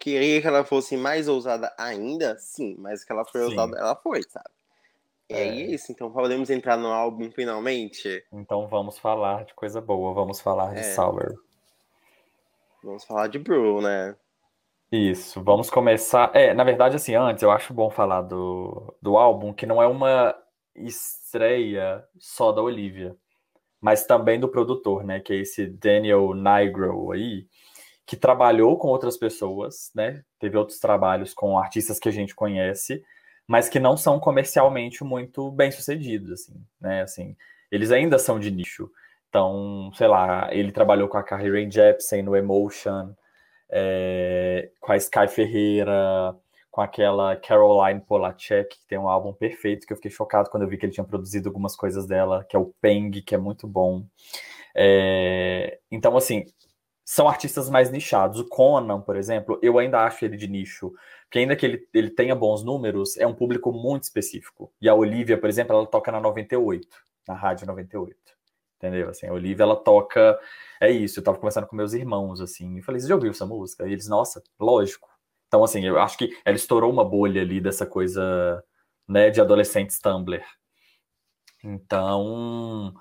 [0.00, 3.46] Queria que ela fosse mais ousada ainda, sim, mas que ela foi sim.
[3.46, 4.50] ousada, ela foi, sabe?
[5.28, 5.46] É.
[5.46, 8.24] é isso, então podemos entrar no álbum finalmente?
[8.32, 10.94] Então vamos falar de coisa boa, vamos falar de é.
[10.94, 11.40] Sour.
[12.82, 14.16] Vamos falar de Brew, né?
[14.94, 16.30] Isso, vamos começar.
[16.34, 19.86] É, na verdade, assim, antes eu acho bom falar do, do álbum, que não é
[19.86, 20.34] uma
[20.76, 23.16] estreia só da Olivia,
[23.80, 25.20] mas também do produtor, né?
[25.20, 27.46] Que é esse Daniel Nigro aí,
[28.06, 30.22] que trabalhou com outras pessoas, né?
[30.38, 33.02] Teve outros trabalhos com artistas que a gente conhece,
[33.48, 37.02] mas que não são comercialmente muito bem sucedidos, assim, né?
[37.02, 37.34] Assim,
[37.70, 38.90] eles ainda são de nicho.
[39.30, 43.14] Então, sei lá, ele trabalhou com a Carrie Rae Jepsen no Emotion
[43.70, 46.36] é, com a Sky Ferreira,
[46.70, 50.68] com aquela Caroline Polachek, que tem um álbum perfeito, que eu fiquei chocado quando eu
[50.68, 53.68] vi que ele tinha produzido algumas coisas dela, que é o Peng, que é muito
[53.68, 54.04] bom.
[54.74, 56.46] É, então, assim,
[57.04, 58.40] são artistas mais nichados.
[58.40, 60.92] O Conan, por exemplo, eu ainda acho ele de nicho,
[61.24, 64.72] porque ainda que ele, ele tenha bons números, é um público muito específico.
[64.80, 66.88] E a Olivia, por exemplo, ela toca na 98,
[67.28, 68.16] na Rádio 98.
[68.82, 69.10] Entendeu?
[69.10, 70.36] Assim, a Olivia, ela toca
[70.82, 73.46] é isso, eu tava conversando com meus irmãos, assim, e falei, você já ouviu essa
[73.46, 73.86] música?
[73.86, 75.08] E eles, nossa, lógico.
[75.46, 78.64] Então, assim, eu acho que ela estourou uma bolha ali dessa coisa,
[79.08, 80.42] né, de adolescentes Tumblr.
[81.62, 82.92] Então,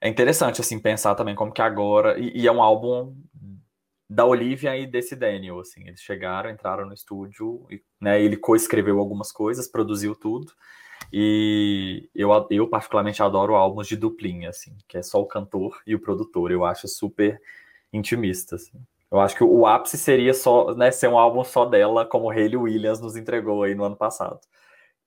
[0.00, 3.14] é interessante, assim, pensar também como que agora, e, e é um álbum
[4.08, 8.98] da Olivia e desse Daniel, assim, eles chegaram, entraram no estúdio, e, né, ele coescreveu
[8.98, 10.50] algumas coisas, produziu tudo,
[11.12, 15.94] e eu, eu particularmente adoro álbuns de duplinha, assim, que é só o cantor e
[15.94, 16.50] o produtor.
[16.50, 17.40] Eu acho super
[17.92, 18.78] intimista, assim.
[19.10, 22.56] Eu acho que o ápice seria só, né, ser um álbum só dela, como Hayley
[22.56, 24.40] Williams nos entregou aí no ano passado.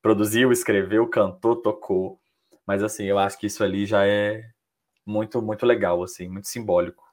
[0.02, 2.20] Produziu, escreveu, cantou, tocou.
[2.66, 4.44] Mas assim, eu acho que isso ali já é
[5.06, 7.04] muito, muito legal, assim, muito simbólico.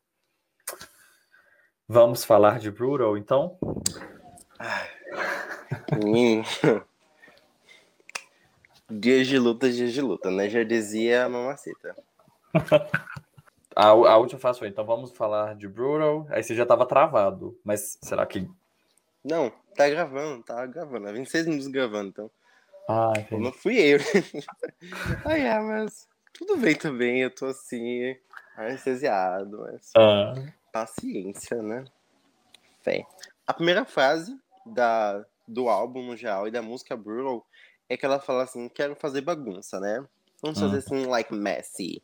[1.86, 3.58] Vamos falar de Brutal, então?
[6.04, 6.42] Hum.
[8.90, 10.48] Dias de luta, dias de luta, né?
[10.48, 11.94] Já dizia a mamacita.
[13.76, 16.26] a, a última fase foi, então vamos falar de Brutal.
[16.30, 18.48] Aí você já tava travado, mas será que.
[19.22, 21.06] Não, tá gravando, tá gravando.
[21.08, 22.30] É 26 minutos gravando, então.
[22.88, 23.42] Ah, entendi.
[23.42, 23.98] Não fui eu.
[25.26, 28.16] Ai, é, mas tudo bem também, eu tô assim,
[28.56, 29.90] anestesiado, mas.
[29.94, 30.32] Ah.
[30.72, 31.84] Paciência, né?
[32.80, 33.04] Fé.
[33.46, 37.44] A primeira frase da, do álbum no geral e da música Brutal
[37.88, 40.04] é que ela fala assim, quero fazer bagunça, né?
[40.42, 40.78] Vamos fazer hum.
[40.78, 42.02] assim, like Messi.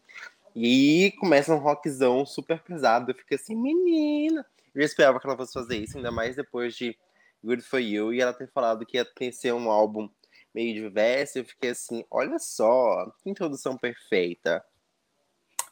[0.57, 3.11] E começa um rockzão super pesado.
[3.11, 4.45] Eu fico assim, menina.
[4.75, 6.97] Eu esperava que ela fosse fazer isso, ainda mais depois de
[7.43, 8.13] Good For You.
[8.13, 10.09] E ela ter falado que ia ser um álbum
[10.55, 11.39] meio diverso.
[11.39, 14.65] Eu fiquei assim, olha só, que introdução perfeita.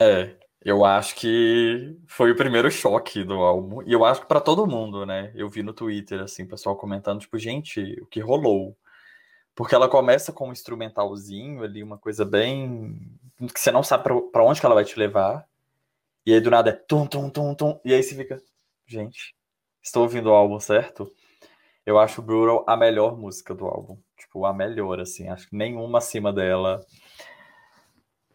[0.00, 3.82] É, eu acho que foi o primeiro choque do álbum.
[3.82, 5.32] E eu acho que para todo mundo, né?
[5.34, 8.76] Eu vi no Twitter, assim, pessoal comentando, tipo, gente, o que rolou?
[9.54, 12.98] Porque ela começa com um instrumentalzinho ali, uma coisa bem.
[13.52, 15.46] que você não sabe para onde que ela vai te levar.
[16.24, 17.80] E aí do nada é tum, tum, tum, tum.
[17.84, 18.40] E aí você fica,
[18.86, 19.34] gente,
[19.82, 21.10] estou ouvindo o álbum certo?
[21.84, 23.98] Eu acho Brutal a melhor música do álbum.
[24.16, 25.28] Tipo, a melhor, assim.
[25.28, 26.80] Acho que nenhuma acima dela.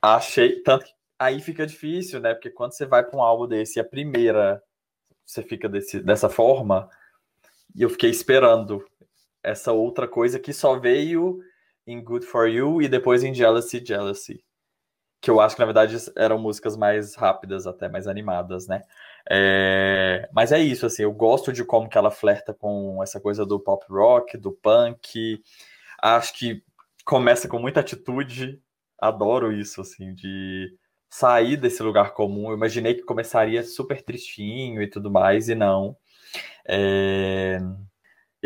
[0.01, 0.62] Achei.
[0.62, 2.34] Tanto que aí fica difícil, né?
[2.34, 4.62] Porque quando você vai para um álbum desse e a primeira
[5.25, 6.89] você fica desse, dessa forma,
[7.75, 8.86] e eu fiquei esperando
[9.48, 11.40] essa outra coisa que só veio
[11.86, 14.44] em Good For You e depois em Jealousy, Jealousy.
[15.22, 18.82] Que eu acho que, na verdade, eram músicas mais rápidas, até mais animadas, né?
[19.30, 20.30] É...
[20.34, 23.60] Mas é isso, assim, eu gosto de como que ela flerta com essa coisa do
[23.60, 25.42] pop rock, do punk.
[26.02, 26.64] Acho que
[27.06, 28.62] começa com muita atitude.
[29.00, 30.76] Adoro isso, assim, de
[31.10, 32.50] sair desse lugar comum.
[32.50, 35.98] Eu imaginei que começaria super tristinho e tudo mais, e não.
[36.68, 37.60] É...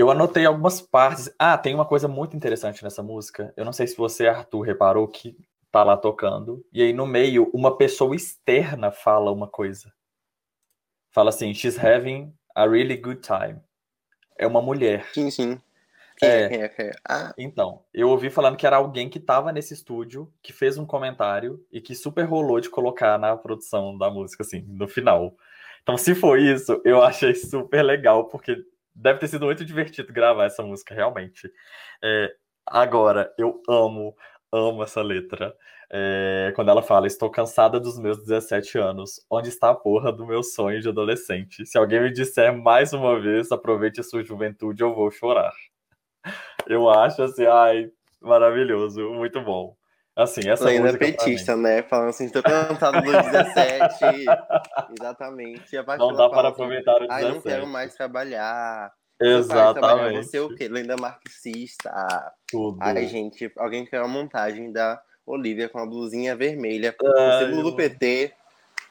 [0.02, 1.32] Eu anotei algumas partes.
[1.38, 3.54] Ah, tem uma coisa muito interessante nessa música.
[3.56, 5.38] Eu não sei se você, Arthur, reparou que
[5.72, 6.66] tá lá tocando.
[6.74, 9.94] E aí no meio, uma pessoa externa fala uma coisa.
[11.12, 13.62] Fala assim, she's having a really good time.
[14.40, 15.06] É uma mulher.
[15.14, 15.62] Sim, sim.
[16.20, 16.92] É, é, quem é?
[17.08, 17.32] Ah.
[17.38, 21.64] Então, eu ouvi falando que era alguém que estava nesse estúdio, que fez um comentário
[21.72, 25.36] e que super rolou de colocar na produção da música, assim, no final.
[25.84, 30.46] Então, se foi isso, eu achei super legal, porque deve ter sido muito divertido gravar
[30.46, 31.52] essa música, realmente.
[32.04, 32.34] É,
[32.66, 34.16] agora, eu amo,
[34.52, 35.56] amo essa letra.
[35.94, 39.26] É, quando ela fala, estou cansada dos meus 17 anos.
[39.30, 41.66] Onde está a porra do meu sonho de adolescente?
[41.66, 45.52] Se alguém me disser mais uma vez, aproveite a sua juventude, eu vou chorar.
[46.68, 47.90] Eu acho assim, ai,
[48.22, 49.76] maravilhoso, muito bom.
[50.16, 51.84] Assim, essa Lenda música petista, né?
[51.84, 54.26] Falando assim, estou cansado dos 17.
[55.00, 55.76] Exatamente.
[55.98, 57.12] Não dá para aproveitar o 17.
[57.12, 58.92] Ai, não quero mais trabalhar.
[59.20, 60.26] Exatamente.
[60.26, 60.68] Você o quê?
[60.68, 62.34] Lenda marxista.
[62.48, 62.78] Tudo.
[62.82, 67.72] Ai, gente, alguém quer uma montagem da Olivia com a blusinha vermelha, com o símbolo
[67.72, 68.34] do PT.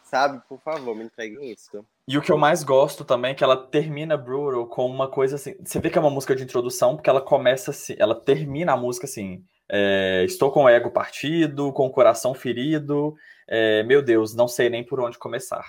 [0.04, 0.40] Sabe?
[0.48, 1.84] Por favor, me entreguem isso.
[2.08, 5.36] E o que eu mais gosto também é que ela termina Brutal com uma coisa
[5.36, 5.54] assim.
[5.64, 8.76] Você vê que é uma música de introdução, porque ela começa assim, ela termina a
[8.76, 9.44] música assim.
[9.70, 13.14] É, estou com o ego partido, com o coração ferido.
[13.46, 15.64] é, meu Deus, não sei nem por onde começar.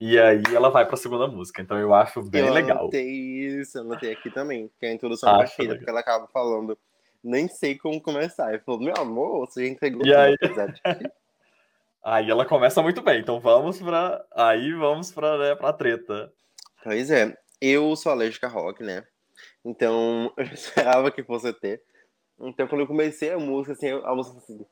[0.00, 1.60] E aí ela vai para a segunda música.
[1.60, 2.78] Então eu acho bem eu legal.
[2.78, 5.78] anotei isso, anotei aqui também, que é a introdução Acho perfeita, legal.
[5.78, 6.78] porque ela acaba falando,
[7.24, 8.52] nem sei como começar.
[8.52, 10.36] Eu falo, meu amor, você já entregou E aí?
[12.04, 13.20] Aí ela começa muito bem.
[13.20, 16.32] Então vamos para aí vamos para né, treta.
[16.82, 19.04] Pois é, eu sou alérgica a rock, né?
[19.64, 21.82] Então eu esperava que fosse ter.
[22.40, 24.64] Então quando eu comecei a música, assim, a música assim.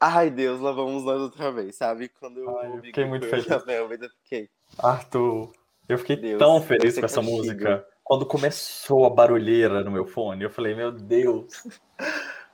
[0.00, 2.08] Ai Deus, lá vamos nós outra vez, sabe?
[2.08, 3.46] Quando eu Ai, eu fiquei muito feliz.
[3.48, 4.48] eu fiquei.
[4.78, 5.52] Arthur,
[5.88, 7.86] eu fiquei Deus, tão feliz com essa música.
[8.04, 11.46] Quando começou a barulheira no meu fone, eu falei, meu Deus,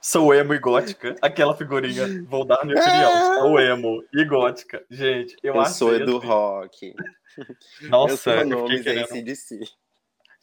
[0.01, 1.15] sou emo e gótica.
[1.23, 4.85] Aquela figurinha, vou dar minha opinião, sou emo e gótica.
[4.91, 6.95] Gente, eu, Eu, achei sou do rock.
[7.89, 9.05] Nossa, eu sou eu fiquei querendo...
[9.05, 9.61] ACDC.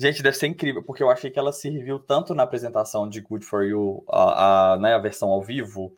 [0.01, 3.45] Gente, deve ser incrível, porque eu achei que ela serviu tanto na apresentação de Good
[3.45, 5.95] For You, a, a, né, a versão ao vivo,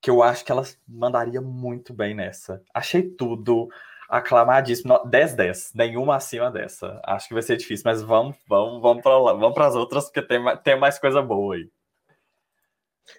[0.00, 2.62] que eu acho que ela mandaria muito bem nessa.
[2.72, 3.68] Achei tudo
[4.08, 4.94] aclamadíssimo.
[4.94, 7.00] No- 10-10, nenhuma acima dessa.
[7.02, 10.40] Acho que vai ser difícil, mas vamos, vamos, vamos para vamos as outras, porque tem,
[10.58, 11.68] tem mais coisa boa aí.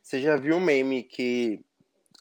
[0.02, 1.60] Você já viu um meme que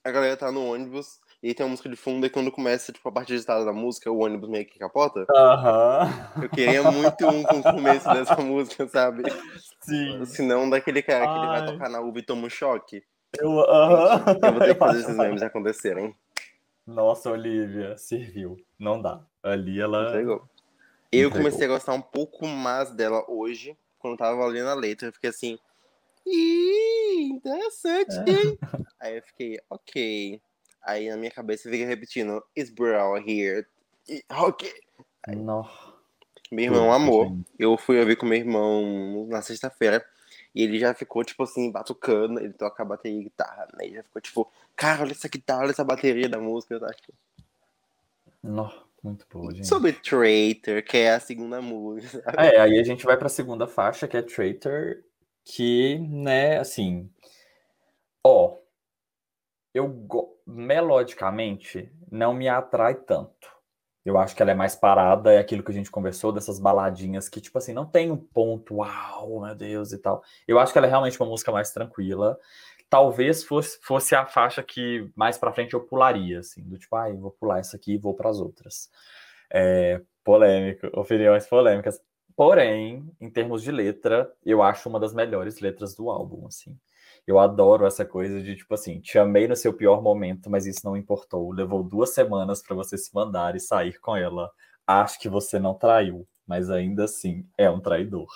[0.03, 2.91] a galera tá no ônibus e aí tem uma música de fundo e quando começa,
[2.91, 5.27] tipo, a parte digitada da música, o ônibus meio que capota?
[5.29, 6.09] Aham.
[6.41, 9.25] Eu queria muito um com o começo dessa música, sabe?
[9.83, 10.25] Sim.
[10.25, 11.67] Se não, daquele cara que ele vai Ai.
[11.67, 13.05] tocar na uva e toma um choque.
[13.39, 14.25] Eu, aham.
[14.43, 16.17] Eu vou ter que fazer esses memes acontecerem.
[16.87, 18.57] Nossa, Olivia, serviu.
[18.79, 19.23] Não dá.
[19.43, 20.09] Ali ela.
[20.09, 20.37] Entregou.
[21.13, 21.31] Eu Entregou.
[21.33, 25.09] comecei a gostar um pouco mais dela hoje, quando eu tava lendo a letra.
[25.09, 25.59] Eu fiquei assim.
[26.27, 28.33] Ih, interessante, É.
[28.33, 28.59] hein?
[28.99, 30.41] Aí eu fiquei, ok.
[30.85, 33.67] Aí na minha cabeça fica repetindo, is Brawl here?
[34.31, 34.73] Ok.
[35.29, 35.69] Não.
[36.53, 37.47] Meu irmão gente.
[37.59, 40.05] Eu fui ouvir com meu irmão na sexta-feira.
[40.55, 42.39] E ele já ficou, tipo assim, batucando.
[42.39, 43.87] Ele toca bateria e guitarra, né?
[43.87, 46.75] Ele já ficou, tipo, cara, olha essa guitarra, olha essa bateria da música.
[46.75, 47.13] Eu que...
[48.43, 48.85] Não.
[49.05, 49.67] Muito boa, gente.
[49.67, 52.25] Sobre Traitor, que é a segunda música.
[52.39, 55.03] É, aí a gente vai para a segunda faixa, que é Traitor,
[55.45, 57.11] que, né, assim,
[58.25, 58.57] ó,
[59.75, 60.09] eu
[60.47, 63.53] melodicamente não me atrai tanto.
[64.05, 67.29] Eu acho que ela é mais parada, é aquilo que a gente conversou dessas baladinhas
[67.29, 70.23] que, tipo assim, não tem um ponto, uau, meu Deus e tal.
[70.47, 72.39] Eu acho que ela é realmente uma música mais tranquila.
[72.91, 77.09] Talvez fosse, fosse a faixa que mais pra frente eu pularia, assim, do tipo, ah,
[77.11, 78.91] eu vou pular essa aqui e vou para as outras.
[79.51, 82.01] É, polêmico, opiniões polêmicas.
[82.37, 86.79] Porém, em termos de letra, eu acho uma das melhores letras do álbum, assim.
[87.27, 90.81] Eu adoro essa coisa de, tipo assim, te amei no seu pior momento, mas isso
[90.85, 91.53] não importou.
[91.53, 94.51] Levou duas semanas para você se mandar e sair com ela.
[94.87, 98.29] Acho que você não traiu, mas ainda assim é um traidor.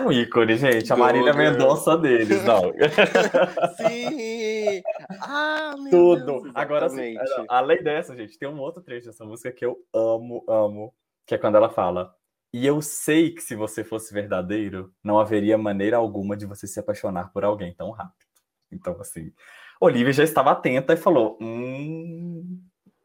[0.00, 0.92] Um ícone, gente.
[0.92, 1.52] A Marília girl.
[1.52, 2.72] Mendonça deles, não.
[3.78, 4.82] Sim!
[5.22, 6.42] Ah, meu Tudo.
[6.42, 7.46] Deus, Agora, assim, exatamente.
[7.48, 10.92] além dessa, gente, tem um outro trecho dessa música que eu amo, amo,
[11.24, 12.14] que é quando ela fala:
[12.56, 16.80] E eu sei que se você fosse verdadeiro, não haveria maneira alguma de você se
[16.80, 18.24] apaixonar por alguém tão rápido.
[18.72, 19.30] Então, assim,
[19.78, 22.58] Olivia já estava atenta e falou: Hum,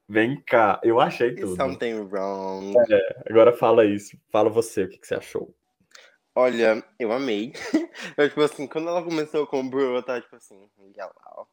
[0.08, 1.58] vem cá, eu achei tudo.
[1.58, 2.78] Something wrong.
[2.90, 4.18] É, agora fala isso.
[4.32, 5.54] Fala você, o que, que você achou?
[6.34, 7.52] Olha, eu amei.
[8.18, 11.34] Eu, tipo assim, quando ela começou com o Bru, eu tava tipo assim, olha lá,
[11.36, 11.46] ó.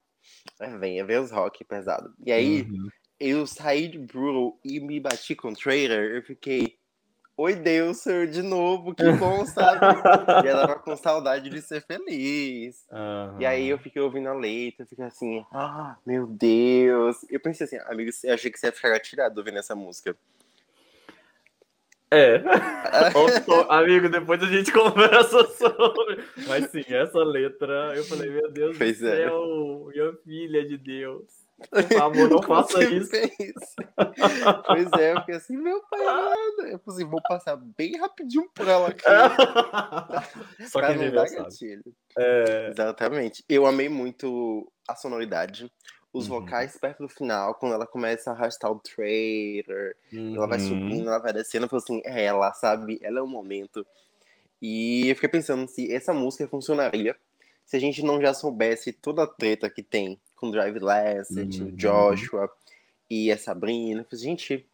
[0.78, 2.14] Vem, ver os rock pesado.
[2.24, 2.88] E aí, Uhum.
[3.18, 6.77] eu saí de Brutal e me bati com o trailer, eu fiquei.
[7.40, 9.86] Oi, Deus, senhor, de novo, que bom, sabe?
[10.44, 12.84] e ela tava com saudade de ser feliz.
[13.38, 17.24] E aí eu fiquei ouvindo a letra, fiquei assim, ah, meu Deus.
[17.30, 20.16] Eu pensei assim, amigo, eu achei que você ia ficar atirado ouvindo essa música.
[22.10, 22.42] É.
[23.68, 26.24] Amigo, depois a gente conversa sobre.
[26.48, 29.16] Mas sim, essa letra, eu falei, meu Deus Pois do é.
[29.16, 31.47] céu, minha filha de Deus.
[31.70, 33.10] Por favor, não faça isso.
[33.10, 33.54] fez?
[34.66, 36.68] pois é, eu fiquei assim, meu pai, nada.
[36.70, 39.02] Eu falei, vou passar bem rapidinho por ela aqui.
[40.70, 41.84] Só pra quem não dar gatilho.
[42.16, 42.68] É.
[42.70, 43.44] Exatamente.
[43.48, 45.70] Eu amei muito a sonoridade.
[46.12, 46.40] Os Uhum.
[46.40, 50.64] vocais perto do final, quando ela começa a arrastar o trailer, ela vai Uhum.
[50.68, 52.98] subindo, ela vai descendo, eu falei assim, é ela, sabe?
[53.02, 53.86] Ela é o momento.
[54.60, 57.14] E eu fiquei pensando se essa música funcionaria
[57.64, 61.68] se a gente não já soubesse toda a treta que tem com Drive Lancet, Uhum.
[61.68, 62.50] o Joshua
[63.10, 64.00] e a Sabrina.
[64.00, 64.66] Eu falei, gente,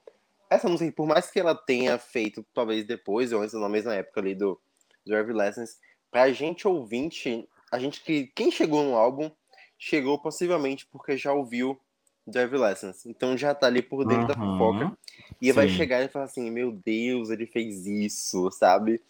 [0.50, 4.20] essa música, por mais que ela tenha feito talvez depois ou antes, na mesma época
[4.20, 4.61] ali do
[5.07, 5.79] Drive Lessons,
[6.11, 9.31] pra gente ouvinte, a gente que quem chegou no álbum
[9.79, 11.79] chegou possivelmente porque já ouviu
[12.27, 13.05] Drive Lessons.
[13.07, 14.53] Então já tá ali por dentro da Uhum.
[14.53, 14.96] fofoca.
[15.40, 15.74] E vai Sim.
[15.74, 19.00] chegar e falar assim, meu Deus, ele fez isso, sabe?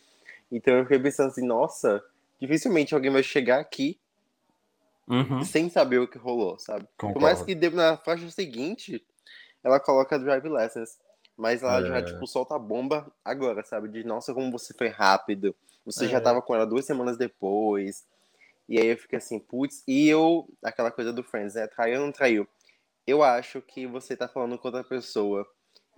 [0.50, 2.02] Então eu fiquei pensando assim, nossa,
[2.40, 3.98] dificilmente alguém vai chegar aqui
[5.08, 5.42] Uhum.
[5.44, 6.84] sem saber o que rolou, sabe?
[6.96, 7.20] Por Concordo.
[7.20, 9.04] mais que dê- na faixa seguinte,
[9.62, 10.98] ela coloca Drive Lessons.
[11.36, 12.02] Mas ela já, É.
[12.02, 13.88] tipo, solta a bomba agora, sabe?
[13.88, 15.54] De, nossa, como você foi rápido.
[15.84, 16.20] Você já É.
[16.20, 18.04] tava com ela duas semanas depois.
[18.68, 19.82] E aí eu fiquei assim, putz.
[19.86, 21.66] E eu, aquela coisa do Friends, né?
[21.66, 22.46] Traiu ou não traiu?
[23.06, 25.44] Eu acho que você tá falando com outra pessoa.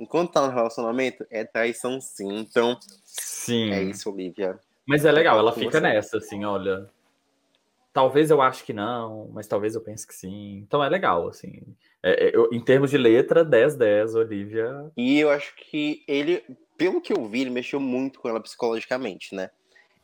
[0.00, 2.38] Enquanto tá no relacionamento, é traição sim.
[2.38, 3.70] Então, Sim.
[3.72, 4.58] é isso, Olivia.
[4.86, 5.80] Mas é legal, ela fica você.
[5.80, 6.88] nessa, assim, olha.
[7.96, 10.59] Talvez eu ache que não, mas talvez eu pense que sim.
[10.59, 11.62] Então é legal, assim.
[12.02, 14.92] É, é, eu- em termos de letra, 10-10, Olivia.
[14.94, 16.44] E eu acho que ele,
[16.76, 19.48] pelo que eu vi, ele mexeu muito com ela psicologicamente, né?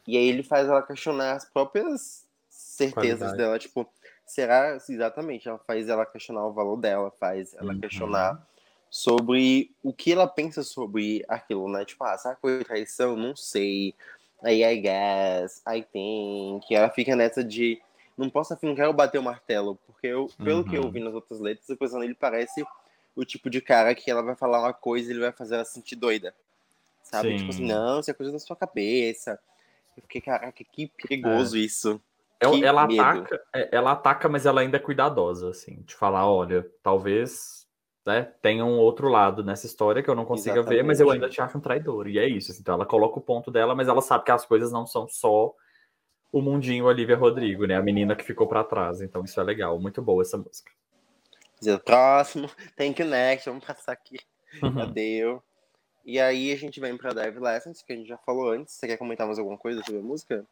[0.09, 3.87] E aí ele faz ela questionar as próprias certezas dela, tipo,
[4.25, 7.81] será exatamente, ela faz ela questionar o valor dela, faz ela Uhum.
[7.81, 8.43] questionar
[8.89, 11.85] sobre o que ela pensa sobre aquilo, né?
[11.85, 13.17] Tipo, ah, será que foi traição?
[13.17, 13.95] Não sei.
[14.43, 16.75] Aí I guess, I think.
[16.75, 17.81] Ela fica nessa de
[18.17, 20.91] não posso afim, não quero bater o martelo, porque eu, pelo que eu Uhum.
[20.91, 22.65] vi nas outras letras, eu pensando, ele parece
[23.17, 25.65] o tipo de cara que ela vai falar uma coisa e ele vai fazer ela
[25.65, 26.35] se sentir doida.
[27.03, 27.31] Sabe?
[27.31, 27.37] Sim.
[27.39, 29.39] Tipo assim, não, isso é coisa da sua cabeça.
[29.97, 32.01] Eu fiquei, caraca, que perigoso isso.
[32.41, 33.01] Ela, Que ela medo.
[33.03, 37.62] ataca, é, ela ataca, mas ela ainda é cuidadosa, assim, de falar, olha, talvez
[38.05, 41.25] né, tenha um outro lado nessa história que eu não consiga ver, mas eu Exatamente.
[41.25, 42.09] ainda te acho um traidor.
[42.09, 42.51] E é isso.
[42.51, 45.09] assim, então ela coloca o ponto dela, mas ela sabe que as coisas não são
[45.09, 45.55] só
[46.33, 47.77] o mundinho Olivia Rodrigo, né?
[47.77, 49.01] A menina que ficou pra trás.
[49.01, 50.73] Então isso é legal, muito boa essa música.
[51.61, 54.19] Dizer, próximo, tem que next, vamos passar aqui.
[54.63, 54.75] Uhum.
[54.75, 55.39] Cadê?
[56.05, 58.75] E aí a gente vem pra Dive Lessons, que a gente já falou antes.
[58.75, 60.45] Você quer comentar mais alguma coisa sobre a música?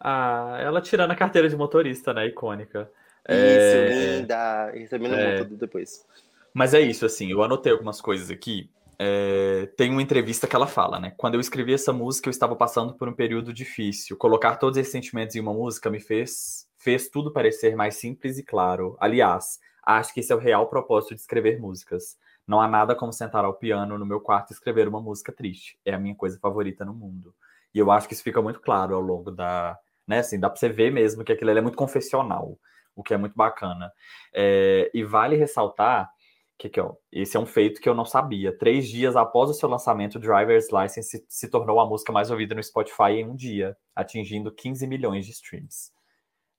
[0.00, 2.26] Ah, ela tirando a carteira de motorista, né?
[2.26, 2.90] Icônica.
[3.28, 4.70] Isso, É, linda.
[4.70, 5.34] Recebendo É.
[5.34, 5.38] é...
[5.38, 6.06] tudo depois.
[6.54, 8.70] Mas é isso, assim, eu anotei algumas coisas aqui.
[8.96, 11.12] É, tem uma entrevista que ela fala, né?
[11.16, 14.16] Quando eu escrevi essa música, eu estava passando por um período difícil.
[14.16, 18.44] Colocar todos esses sentimentos em uma música me fez, fez tudo parecer mais simples e
[18.44, 18.96] claro.
[19.00, 22.16] Aliás, acho que esse é o real propósito de escrever músicas.
[22.46, 25.76] Não há nada como sentar ao piano no meu quarto e escrever uma música triste.
[25.84, 27.34] É a minha coisa favorita no mundo.
[27.74, 29.76] E eu acho que isso fica muito claro ao longo da.
[30.06, 32.58] Né, assim, dá pra você ver mesmo que aquilo é muito confessional,
[32.94, 33.90] o que é muito bacana.
[34.32, 36.13] É, e vale ressaltar
[36.58, 38.56] que aqui, ó, esse é um feito que eu não sabia.
[38.56, 42.54] Três dias após o seu lançamento, Driver's License se, se tornou a música mais ouvida
[42.54, 45.92] no Spotify em um dia, atingindo 15 milhões de streams.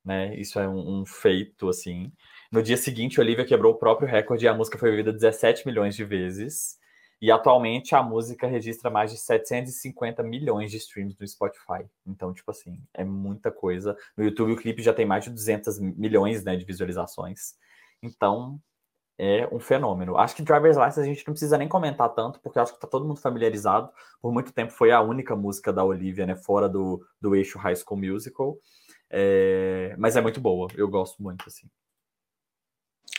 [0.03, 0.35] Né?
[0.35, 2.11] Isso é um, um feito, assim.
[2.51, 5.95] No dia seguinte, Olivia quebrou o próprio recorde e a música foi ouvida 17 milhões
[5.95, 6.77] de vezes.
[7.21, 11.85] E atualmente a música registra mais de 750 milhões de streams no Spotify.
[12.05, 13.97] Então, tipo assim, é muita coisa.
[14.15, 17.55] No YouTube o clipe já tem mais de 200 milhões né, de visualizações.
[18.03, 18.59] Então,
[19.17, 20.17] é um fenômeno.
[20.17, 22.87] Acho que Driver's License a gente não precisa nem comentar tanto, porque acho que tá
[22.87, 23.89] todo mundo familiarizado.
[24.21, 27.75] Por muito tempo foi a única música da Olivia, né, fora do, do eixo High
[27.75, 28.57] School Musical.
[29.09, 31.67] É, mas é muito boa, eu gosto muito, assim.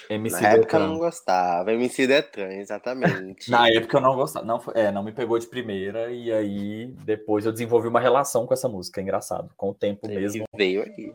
[0.09, 0.87] MC Na época eu Detran.
[0.87, 1.73] não gostava.
[1.73, 3.51] MC Detran, exatamente.
[3.51, 4.45] Na época eu não gostava.
[4.45, 8.55] Não, é, não me pegou de primeira, e aí depois eu desenvolvi uma relação com
[8.55, 9.01] essa música.
[9.01, 9.51] É engraçado.
[9.57, 11.15] Com o tempo Ele mesmo, veio aí.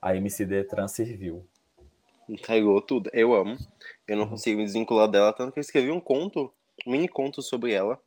[0.00, 1.44] a MC Detran serviu.
[2.28, 3.10] Entregou tudo.
[3.12, 3.56] Eu amo.
[4.06, 6.52] Eu não consigo me desvincular dela, tanto que eu escrevi um conto,
[6.86, 8.00] um mini conto sobre ela,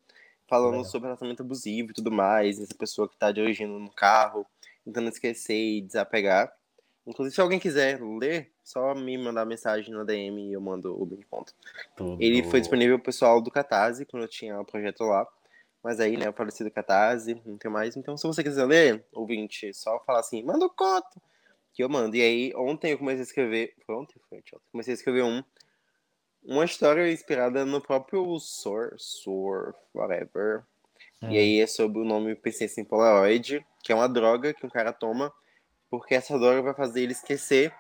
[0.48, 0.86] falando Legal.
[0.86, 4.46] sobre relacionamento abusivo e tudo mais, essa pessoa que tá dirigindo no carro,
[4.84, 6.52] tentando esquecer e desapegar.
[7.06, 11.06] Inclusive, se alguém quiser ler, só me mandar mensagem na DM e eu mando o
[11.06, 11.54] mini conto.
[11.96, 12.22] Tudo.
[12.22, 15.28] Ele foi disponível pro pessoal do Catarse, quando eu tinha o projeto lá.
[15.84, 17.98] Mas aí, né, o falecido Catarse, não tem mais.
[17.98, 21.20] Então, se você quiser ler, ouvinte, só falar assim, manda o conto,
[21.74, 22.16] que eu mando.
[22.16, 23.74] E aí, ontem eu comecei a escrever.
[23.86, 24.20] Foi ontem?
[24.30, 24.58] Foi ontem.
[24.72, 25.44] Comecei a escrever um.
[26.44, 30.64] Uma história inspirada no próprio Sor, Sor, whatever.
[31.22, 31.30] Hum.
[31.30, 34.92] E aí é sobre o nome sem Polaroid, que é uma droga que um cara
[34.92, 35.32] toma,
[35.90, 37.74] porque essa droga vai fazer ele esquecer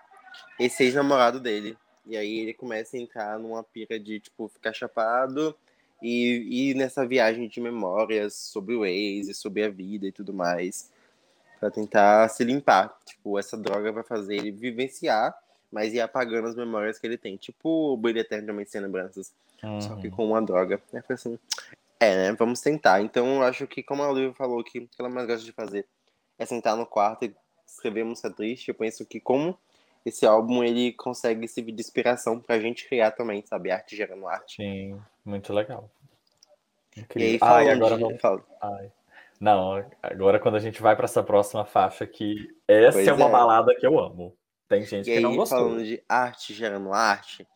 [0.59, 1.77] esse ex-namorado dele.
[2.05, 5.55] E aí ele começa a entrar numa pira de, tipo, ficar chapado
[6.01, 10.33] e ir nessa viagem de memórias sobre o ex e sobre a vida e tudo
[10.33, 10.91] mais.
[11.61, 12.93] Pra tentar se limpar.
[13.05, 15.33] Tipo, essa droga vai fazer ele vivenciar,
[15.71, 17.37] mas ir apagando as memórias que ele tem.
[17.37, 19.31] Tipo, o Brilho Eternamente Sem Lembranças.
[19.79, 20.13] Só que Uhum.
[20.15, 20.81] com uma droga.
[20.91, 21.39] Aí falei assim,
[21.99, 22.31] é, né?
[22.33, 22.99] Vamos tentar.
[23.01, 25.51] Então eu acho que, como a Olivia falou que o que ela mais gosta de
[25.51, 25.85] fazer
[26.39, 27.35] é sentar no quarto e
[27.67, 29.55] escrever música triste, eu penso que como
[30.03, 33.69] esse álbum ele consegue servir de inspiração pra gente criar também, sabe?
[33.69, 34.55] Arte gerando arte.
[34.55, 35.87] Sim, muito legal.
[36.97, 37.29] E Incrível.
[37.29, 38.01] aí, Ah, falando e agora de...
[38.01, 38.43] vamos.
[38.59, 38.91] Ai.
[39.41, 43.27] Não, agora quando a gente vai para essa próxima faixa aqui, essa Pois é uma
[43.27, 43.31] é.
[43.31, 44.37] balada que eu amo.
[44.69, 45.57] Tem gente E que não aí, gostou.
[45.57, 47.47] falando de arte gerando arte,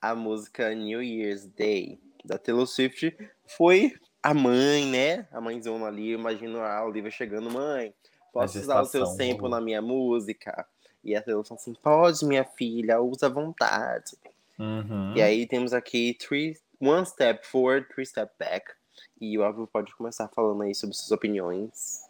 [0.00, 3.14] a música New Year's Day da Taylor Swift
[3.46, 5.28] foi a mãe, né?
[5.30, 7.94] A mãezona ali, imagino a Olivia chegando, mãe,
[8.32, 9.50] posso usar o seu sample rolou.
[9.50, 10.66] na minha música?
[11.04, 14.16] E a Taylor falou assim, pode, minha filha, usa à vontade.
[14.58, 15.12] Uhum.
[15.14, 18.72] E aí temos aqui three, One Step Forward, Three Step Back.
[19.20, 22.02] E o Álvaro pode começar falando aí sobre suas opiniões.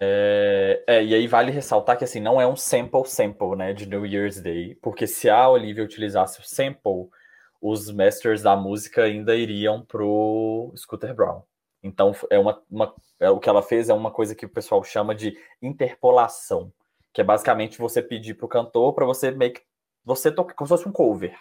[0.00, 3.86] É, é, e aí vale ressaltar que assim, não é um sample sample, né, de
[3.86, 7.08] New Year's Day, porque se a Olivia utilizasse o sample,
[7.62, 11.42] os masters da música ainda iriam pro Scooter Brown.
[11.82, 14.82] Então é uma, uma- é, o que ela fez é uma coisa que o pessoal
[14.82, 16.72] chama de interpolação,
[17.12, 19.62] que é basicamente você pedir pro cantor para você meio que
[20.04, 21.38] você tocar como se fosse um cover.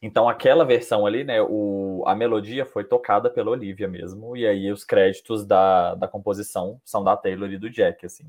[0.00, 4.70] Então aquela versão ali, né, o, a melodia foi tocada pela Olivia mesmo, e aí
[4.70, 8.24] os créditos da, da composição são da Taylor e do Jack, assim.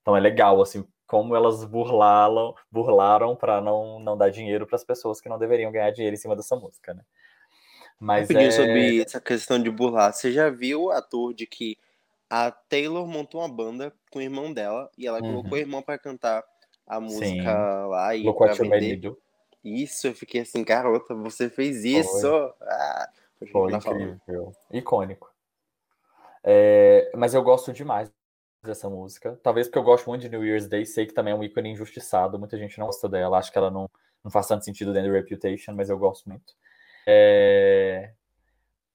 [0.00, 4.84] Então é legal, assim, como elas burlaram, burlaram para não, não dar dinheiro para as
[4.84, 7.02] pessoas que não deveriam ganhar dinheiro em cima dessa música, né?
[7.98, 8.50] Mas é...
[8.50, 10.14] sobre essa questão de burlar.
[10.14, 11.76] Você já viu a tour de que
[12.30, 15.42] a Taylor montou uma banda com o irmão dela e ela Uhum.
[15.42, 16.42] colocou o irmão pra cantar
[16.86, 17.02] a Sim.
[17.02, 19.00] música lá e Look pra vender.
[19.64, 22.26] Isso, eu fiquei assim, garota, você fez isso.
[22.62, 23.08] Ah,
[23.38, 24.14] Foi continuar falando.
[24.14, 24.52] incrível.
[24.72, 25.30] Icônico.
[26.42, 28.10] É, mas eu gosto demais
[28.62, 29.38] dessa música.
[29.42, 31.70] Talvez porque eu gosto muito de New Year's Day, sei que também é um ícone
[31.70, 33.90] injustiçado, muita gente não gosta dela, acho que ela não,
[34.24, 36.54] não faz tanto sentido dentro do Reputation, mas eu gosto muito.
[37.06, 38.12] É,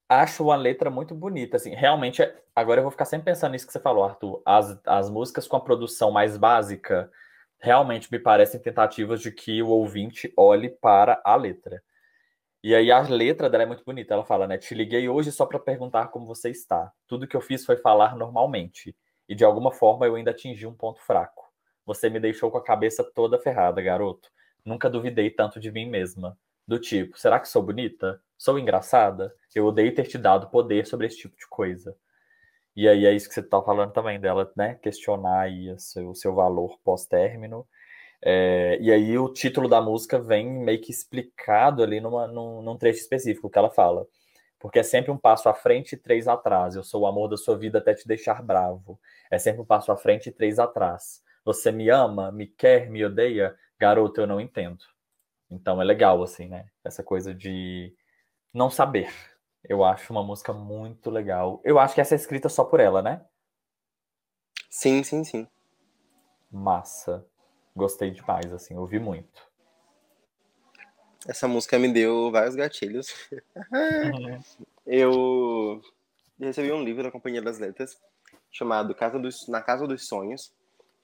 [0.08, 2.22] Acho uma letra muito bonita, assim, realmente,
[2.56, 5.56] agora eu vou ficar sempre pensando nisso que você falou, Arthur, as, as músicas com
[5.56, 7.12] a produção mais básica
[7.66, 11.82] realmente me parecem tentativas de que o ouvinte olhe para a letra.
[12.64, 14.14] E aí a letra dela é muito bonita.
[14.14, 14.58] Ela fala, né?
[14.58, 16.92] Te liguei hoje só para perguntar como você está.
[17.08, 18.96] Tudo que eu fiz foi falar normalmente.
[19.28, 21.44] E de alguma forma eu ainda atingi um ponto fraco.
[21.88, 24.30] Você me deixou com a cabeça toda ferrada, garoto.
[24.64, 26.38] Nunca duvidei tanto de mim mesma.
[26.68, 28.22] Do tipo, será que sou bonita?
[28.38, 29.34] Sou engraçada?
[29.56, 31.96] Eu odeio ter te dado poder sobre esse tipo de coisa.
[32.76, 34.76] E aí é isso que você tá falando também dela, né?
[34.76, 37.66] Questionar aí o seu, seu valor pós-término.
[38.22, 42.78] É, e aí o título da música vem meio que explicado ali numa, num, num
[42.78, 44.08] trecho específico que ela fala.
[44.60, 46.76] Porque é sempre um passo à frente e três atrás.
[46.76, 49.00] Eu sou o amor da sua vida até te deixar bravo.
[49.30, 51.22] É sempre um passo à frente e três atrás.
[51.46, 53.56] Você me ama, me quer, me odeia?
[53.80, 54.84] Garoto, eu não entendo.
[55.50, 56.66] Então é legal, assim, né?
[56.84, 57.94] Essa coisa de
[58.54, 59.10] não saber.
[59.68, 61.60] Eu acho uma música muito legal.
[61.64, 63.26] Eu acho que essa é escrita só por ela, né?
[64.70, 65.48] Sim, sim, sim.
[66.52, 67.26] Massa.
[67.76, 69.46] Gostei demais, assim, ouvi muito.
[71.28, 73.08] Essa música me deu vários gatilhos.
[74.86, 75.82] Eu
[76.40, 78.00] recebi um livro da Companhia das Letras
[78.52, 80.54] chamado Casa dos, Na Casa dos Sonhos.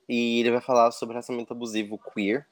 [0.08, 2.48] E ele vai falar sobre relacionamento abusivo queer.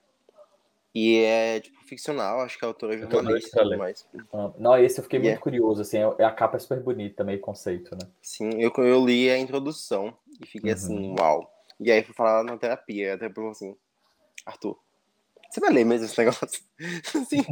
[0.94, 4.08] E é, tipo, ficcional, acho que a autora é jornalista e mais.
[4.34, 5.32] Ah, Não, esse eu fiquei Yeah.
[5.36, 8.08] muito curioso, assim, é- a capa é super bonita, meio conceito, né?
[8.22, 10.76] Sim, eu, eu li a introdução e fiquei Uhum.
[10.76, 11.54] assim, uau.
[11.80, 13.76] E aí fui falar na terapia, até falou assim,
[14.46, 14.78] Arthur,
[15.50, 16.64] Você vai ler mesmo esse negócio?
[17.30, 17.44] Sim.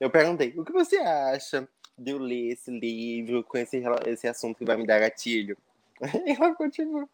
[0.00, 1.68] Eu perguntei, o que você acha
[1.98, 5.56] de eu ler esse livro com esse, esse assunto que vai me dar gatilho?
[6.26, 7.08] E ela continua.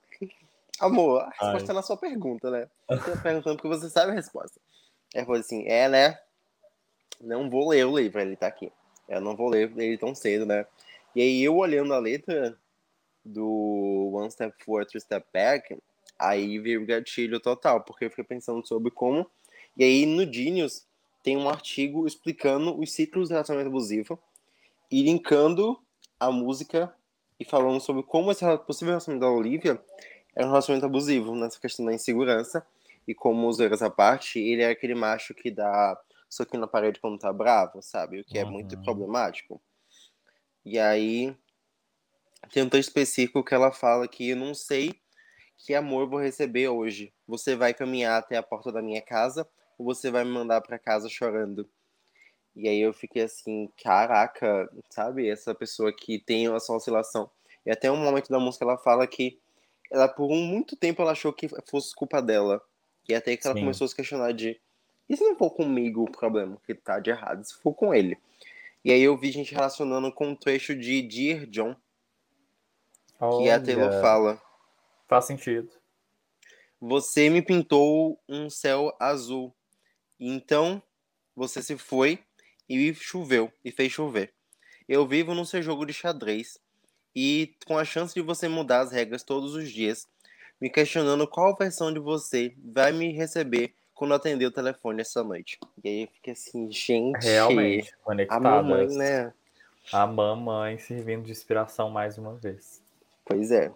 [0.80, 1.70] Amor, a resposta Ai.
[1.70, 2.68] é na sua pergunta, né?
[2.88, 4.60] Eu tô perguntando porque você sabe a resposta.
[5.14, 6.18] Ela falou assim, é, né?
[7.20, 8.72] Não vou ler o livro, ele tá aqui.
[9.08, 10.66] Eu não vou ler ele tão cedo, né?
[11.14, 12.56] E aí eu olhando a letra
[13.24, 15.76] do One Step Forward, Two Step Back,
[16.18, 19.28] aí veio o gatilho total, porque eu fiquei pensando sobre como.
[19.76, 20.86] E aí no Genius
[21.22, 24.18] tem um artigo explicando os ciclos do relacionamento abusivo
[24.90, 25.78] e linkando
[26.18, 26.92] a música
[27.38, 29.80] e falando sobre como esse possível relacionamento da Olivia
[30.34, 32.64] era um relacionamento abusivo nessa questão da insegurança
[33.08, 35.98] e como os erros à parte, ele é aquele macho que dá
[36.28, 38.20] soquinho na parede quando tá bravo, sabe?
[38.20, 38.50] O que é uhum.
[38.50, 39.58] muito problemático.
[40.62, 41.34] E aí
[42.52, 45.00] tem um texto específico que ela fala que eu não sei
[45.56, 47.10] que amor vou receber hoje.
[47.26, 49.48] Você vai caminhar até a porta da minha casa
[49.78, 51.66] ou você vai me mandar para casa chorando?
[52.54, 55.30] E aí eu fiquei assim, caraca, sabe?
[55.30, 57.30] Essa pessoa que tem essa oscilação.
[57.64, 59.40] E até um momento da música ela fala que
[59.90, 62.62] ela por um, muito tempo ela achou que fosse culpa dela.
[63.08, 63.62] E até que ela Sim.
[63.62, 64.60] começou a se questionar de
[65.08, 68.18] e se não for comigo o problema que tá de errado, se for com ele?
[68.84, 71.74] E aí eu vi gente relacionando com o trecho de Dear John,
[73.18, 74.40] Olha, que a Taylor fala.
[75.08, 75.70] Faz sentido.
[76.80, 79.54] Você me pintou um céu azul.
[80.20, 80.82] Então
[81.34, 82.22] você se foi
[82.68, 84.34] e choveu, e fez chover.
[84.86, 86.58] Eu vivo no seu jogo de xadrez
[87.16, 90.06] e com a chance de você mudar as regras todos os dias,
[90.60, 95.58] me questionando qual versão de você vai me receber quando atender o telefone essa noite.
[95.82, 97.26] E aí eu fiquei assim, gente.
[97.26, 98.48] Realmente, conectada.
[98.48, 99.32] A mamãe, né?
[99.92, 102.80] A mamãe servindo de inspiração mais uma vez.
[103.24, 103.72] Pois é.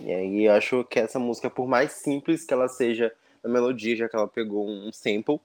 [0.00, 3.12] E aí eu acho que essa música, por mais simples que ela seja
[3.42, 5.40] a melodia, já que ela pegou um sample,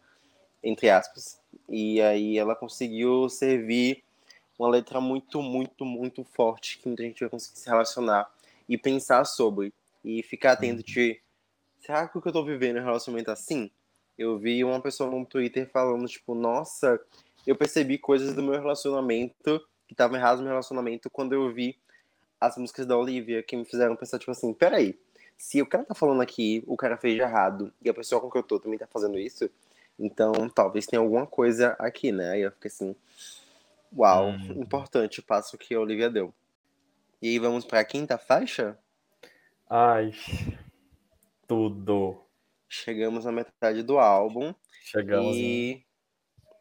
[0.64, 4.04] entre aspas, e aí ela conseguiu servir
[4.58, 8.30] uma letra muito, muito, muito forte que muita gente vai conseguir se relacionar
[8.68, 9.74] e pensar sobre.
[10.06, 10.84] E ficar atento uhum.
[10.84, 11.20] de
[11.80, 13.72] será que o que eu tô vivendo é um relacionamento assim?
[14.18, 17.02] Eu vi uma pessoa no Twitter falando, tipo, nossa,
[17.46, 21.78] eu percebi coisas do meu relacionamento que estavam erradas no meu relacionamento quando eu vi
[22.40, 24.98] as músicas da Olivia que me fizeram pensar, tipo assim, peraí,
[25.38, 28.30] se o cara tá falando aqui, o cara fez de errado, e a pessoa com
[28.30, 29.50] que eu tô também tá fazendo isso,
[29.98, 32.32] então talvez tenha alguma coisa aqui, né?
[32.32, 32.96] Aí eu fiquei assim,
[33.96, 34.62] uau, hum.
[34.62, 36.34] importante o passo que a Olivia deu.
[37.22, 38.78] E aí vamos pra quinta faixa?
[39.70, 40.14] Ai,
[41.48, 42.22] tudo.
[42.70, 44.54] Chegamos na metade do álbum.
[44.84, 45.36] Chegamos.
[45.36, 45.76] E.
[45.76, 45.86] Né?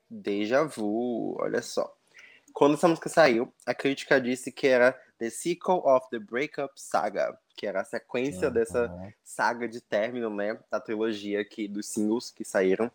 [0.09, 1.95] Deja vu, olha só.
[2.53, 7.37] Quando essa música saiu, a crítica disse que era The Sequel of the Breakup Saga,
[7.57, 8.55] que era a sequência uhum.
[8.55, 12.91] dessa saga de término, né, da trilogia aqui dos singles que saíram.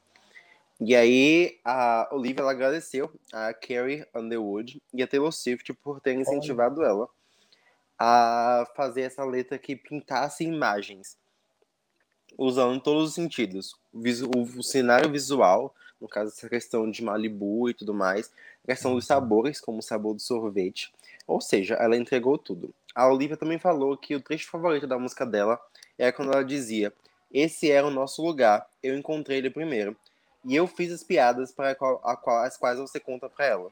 [0.80, 6.22] E aí a Olivia ela agradeceu a Carrie Underwood e a Taylor Swift por terem
[6.22, 7.10] incentivado ela
[8.00, 11.18] a fazer essa letra que pintasse imagens
[12.38, 13.76] usando todos os sentidos.
[13.94, 18.32] O, o, cenário visual, no caso, essa questão de Malibu e tudo mais,
[18.64, 20.94] a questão dos sabores, como o sabor do sorvete.
[21.28, 22.74] Ou seja, ela entregou tudo.
[22.96, 25.60] A Olivia também falou que o trecho favorito da música dela
[25.98, 26.94] é quando ela dizia:
[27.32, 29.96] Esse era o nosso lugar, eu encontrei ele primeiro.
[30.46, 33.72] E eu fiz as piadas para qual, qual, as quais você conta para ela.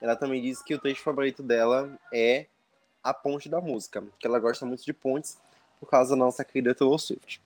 [0.00, 2.46] Ela também disse que o trecho favorito dela é
[3.02, 5.38] a ponte da música, que ela gosta muito de pontes
[5.78, 7.40] por causa da nossa querida Taylor Swift.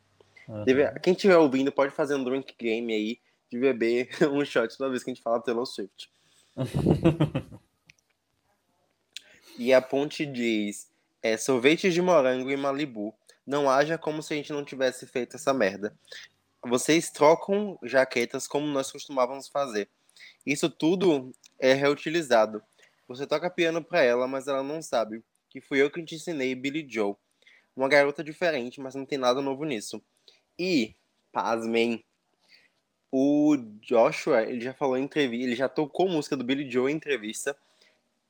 [0.48, 0.64] Uhum.
[1.02, 3.18] Quem estiver ouvindo pode fazer um drink game aí
[3.50, 6.10] de beber um shot toda vez que a gente fala Taylor Swift.
[9.58, 10.90] e a ponte diz:
[11.22, 13.14] é, sorvetes de morango em Malibu.
[13.46, 15.94] Não haja como se a gente não tivesse feito essa merda.
[16.62, 19.86] Vocês trocam jaquetas como nós costumávamos fazer.
[20.46, 22.62] Isso tudo é reutilizado.
[23.06, 25.22] Você toca piano para ela, mas ela não sabe
[25.54, 27.14] que fui eu que te ensinei Billy Joe.
[27.76, 30.02] Uma garota diferente, mas não tem nada novo nisso.
[30.58, 30.96] E,
[31.32, 32.04] pasmem,
[33.12, 36.96] o Joshua, ele já falou em entrevista, ele já tocou música do Billy Joe em
[36.96, 37.56] entrevista,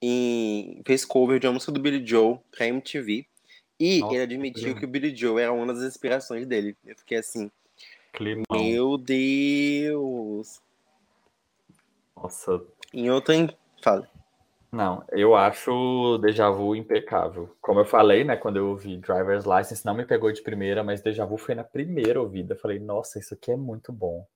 [0.02, 3.26] em, fez cover de uma música do Billy Joe pra MTV,
[3.80, 6.76] e Nossa, ele admitiu que, que o Billy Joe era uma das inspirações dele.
[6.84, 7.50] Eu fiquei assim,
[8.12, 8.44] Climão.
[8.50, 10.60] meu Deus!
[12.14, 12.62] Nossa.
[12.92, 13.34] Em outra,
[13.82, 14.10] fala.
[14.74, 17.56] Não, eu acho o Deja Vu impecável.
[17.60, 21.00] Como eu falei, né, quando eu ouvi Driver's License, não me pegou de primeira, mas
[21.00, 22.56] Deja Vu foi na primeira ouvida.
[22.56, 24.26] Falei, nossa, isso aqui é muito bom.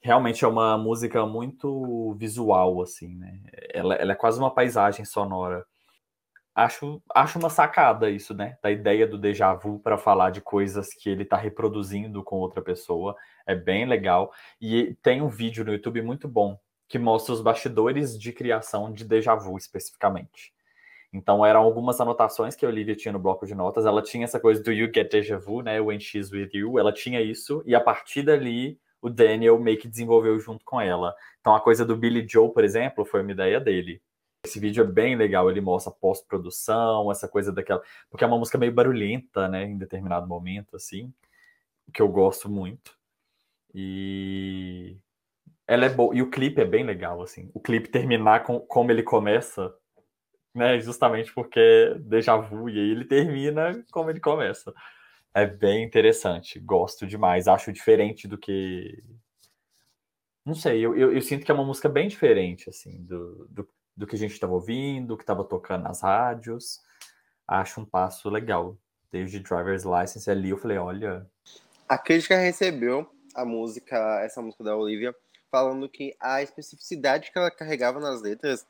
[0.00, 3.40] Realmente é uma música muito visual, assim, né?
[3.72, 5.66] Ela, ela é quase uma paisagem sonora.
[6.54, 8.56] acho, acho uma sacada isso, né?
[8.62, 12.62] Da ideia do déjà vu para falar de coisas que ele está reproduzindo com outra
[12.62, 13.16] pessoa.
[13.46, 14.32] É bem legal.
[14.60, 16.58] E tem um vídeo no YouTube muito bom
[16.88, 20.52] que mostra os bastidores de criação de déjà vu especificamente.
[21.12, 23.86] Então eram algumas anotações que a Olivia tinha no bloco de notas.
[23.86, 25.80] Ela tinha essa coisa do you get déjà vu, né?
[25.80, 26.78] When she's with you.
[26.78, 31.14] Ela tinha isso e a partir dali o Daniel meio que desenvolveu junto com ela.
[31.40, 34.02] Então a coisa do Billy Joe, por exemplo, foi uma ideia dele.
[34.44, 37.82] Esse vídeo é bem legal, ele mostra pós-produção, essa coisa daquela.
[38.10, 41.12] Porque é uma música meio barulhenta, né, em determinado momento, assim,
[41.92, 42.98] que eu gosto muito.
[43.74, 44.96] E
[45.66, 46.14] ela é boa.
[46.14, 47.50] E o clipe é bem legal, assim.
[47.54, 49.74] O clipe terminar com como ele começa,
[50.54, 54.72] né, justamente porque é déjà vu, e aí ele termina como ele começa.
[55.34, 59.02] É bem interessante, gosto demais, acho diferente do que.
[60.44, 63.66] Não sei, eu, eu, eu sinto que é uma música bem diferente, assim, do, do
[63.96, 66.80] do que a gente estava ouvindo, do que estava tocando nas rádios.
[67.46, 68.76] Acho um passo legal.
[69.10, 71.26] Desde Driver's License ali, eu falei, olha.
[71.88, 75.14] A crítica recebeu a música, essa música da Olivia,
[75.54, 78.66] falando que a especificidade que ela carregava nas letras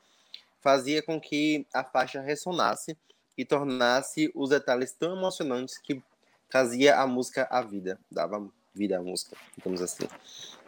[0.61, 2.95] fazia com que a faixa ressonasse
[3.35, 5.99] e tornasse os detalhes tão emocionantes que
[6.47, 10.07] trazia a música à vida, dava vida à música, digamos assim.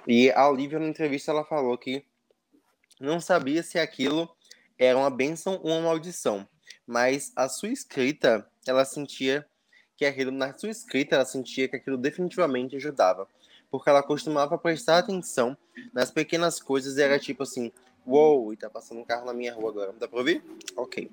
[0.07, 2.03] E a Olivia, na entrevista, ela falou que
[2.99, 4.27] não sabia se aquilo
[4.75, 6.47] era uma bênção ou uma maldição.
[6.87, 9.47] Mas a sua escrita, ela sentia
[9.95, 13.27] que aquilo, na sua escrita, ela sentia que aquilo definitivamente ajudava.
[13.69, 15.57] Porque ela costumava prestar atenção
[15.93, 17.71] nas pequenas coisas e era tipo assim,
[18.05, 19.93] uou, wow, e tá passando um carro na minha rua agora.
[19.99, 20.43] Dá pra ouvir?
[20.75, 21.11] Ok.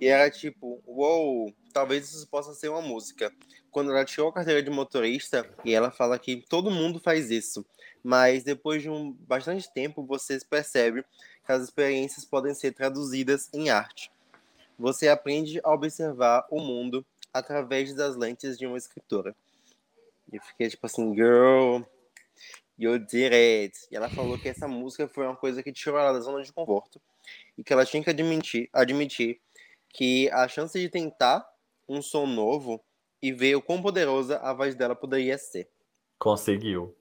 [0.00, 3.32] E era tipo, uou, wow, talvez isso possa ser uma música.
[3.70, 7.64] Quando ela tirou a carteira de motorista, e ela fala que todo mundo faz isso.
[8.02, 11.02] Mas depois de um bastante tempo, você percebe
[11.44, 14.12] que as experiências podem ser traduzidas em arte.
[14.78, 19.34] Você aprende a observar o mundo através das lentes de uma escritora.
[20.32, 21.82] E fiquei tipo assim, girl,
[22.78, 23.76] you did it.
[23.90, 26.52] E ela falou que essa música foi uma coisa que tirou ela da zona de
[26.52, 27.00] conforto
[27.56, 29.40] e que ela tinha que admitir, admitir
[29.90, 31.46] que a chance de tentar
[31.88, 32.82] um som novo
[33.22, 35.68] e ver o quão poderosa a voz dela poderia ser.
[36.18, 36.96] Conseguiu.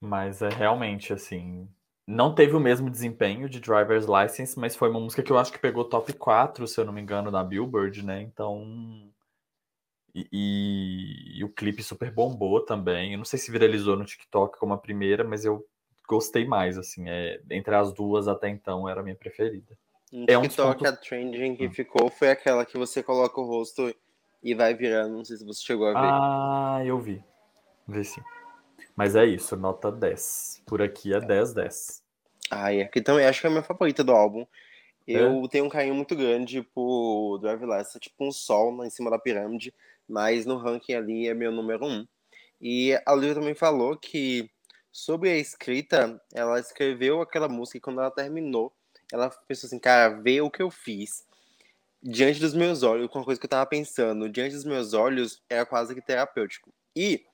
[0.00, 1.68] Mas é realmente assim,
[2.06, 5.52] não teve o mesmo desempenho de Driver's License, mas foi uma música que eu acho
[5.52, 8.20] que pegou top 4, se eu não me engano, na Billboard, né?
[8.20, 9.11] Então.
[10.14, 13.12] E, e, e, o clipe super bombou também.
[13.12, 15.66] Eu não sei se viralizou no TikTok como a primeira, mas eu
[16.06, 17.08] gostei mais, assim.
[17.08, 19.76] É, entre as duas até então era a minha preferida.
[20.12, 20.92] No é TikTok, pontos...
[20.92, 21.72] a trending que hum.
[21.72, 23.94] ficou foi aquela que você coloca o rosto
[24.42, 25.16] e vai virando.
[25.16, 25.98] Não sei se você chegou a ver.
[25.98, 27.24] Ah, eu vi.
[27.88, 28.22] Vi sim.
[28.94, 30.62] Mas é isso, nota 10.
[30.66, 32.02] Por aqui é 10, 10.
[32.50, 34.46] Ai, aqui também acho que é a minha favorita do álbum.
[35.06, 35.48] Eu é?
[35.48, 39.18] tenho um carinho muito grande por Drive Last, é tipo um sol em cima da
[39.18, 39.74] pirâmide,
[40.12, 42.06] mas no ranking ali é meu número um.
[42.60, 44.48] E a Olivia também falou que
[44.92, 48.70] sobre a escrita, ela escreveu aquela música e quando ela terminou,
[49.10, 51.26] ela pensou assim, cara, vê o que eu fiz.
[52.02, 55.42] Diante dos meus olhos, com uma coisa que eu tava pensando, diante dos meus olhos,
[55.48, 56.70] era quase que terapêutico.
[56.94, 57.24] E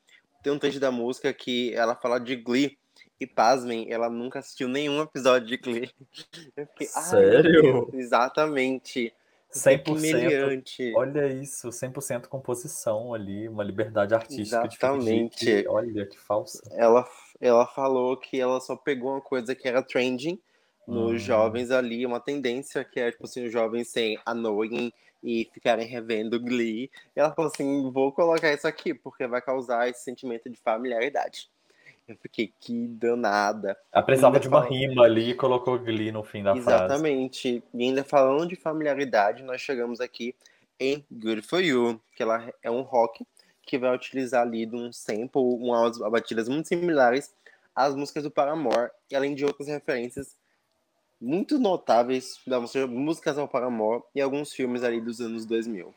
[0.43, 2.79] tem um trecho da música que ela fala de Glee.
[3.21, 5.91] E pasmem, ela nunca assistiu nenhum episódio de Glee.
[6.55, 7.91] Fiquei, Sério?
[7.93, 9.13] exatamente.
[9.53, 10.93] 100%.
[10.95, 14.67] Olha isso, 100% composição ali, uma liberdade artística.
[14.67, 15.67] Exatamente.
[15.69, 16.61] olha que falsa.
[16.73, 17.09] Ela,
[17.41, 20.39] ela falou que ela só pegou uma coisa que era trending
[20.87, 21.19] nos hum.
[21.19, 24.93] jovens ali, uma tendência que é, tipo assim, os jovens sem annoying
[25.23, 26.91] e ficarem revendo Glee.
[27.17, 31.49] E ela falou assim: vou colocar isso aqui, porque vai causar esse sentimento de familiaridade.
[32.09, 33.77] Eu fiquei, que danada.
[33.93, 34.79] Ela precisava de uma falando...
[34.79, 36.65] rima ali e colocou Glee no fim da Exatamente.
[36.65, 36.95] frase.
[36.95, 37.65] Exatamente.
[37.75, 40.35] E ainda falando de familiaridade, nós chegamos aqui
[40.81, 43.27] em Good For You, que ela é um rock
[43.63, 47.35] que vai utilizar ali de um sample, umas batidas muito similares
[47.77, 50.35] às músicas do Paramore, e além de outras referências
[51.21, 55.95] muito notáveis da músicas ao Paramore e alguns filmes ali dos anos 2000.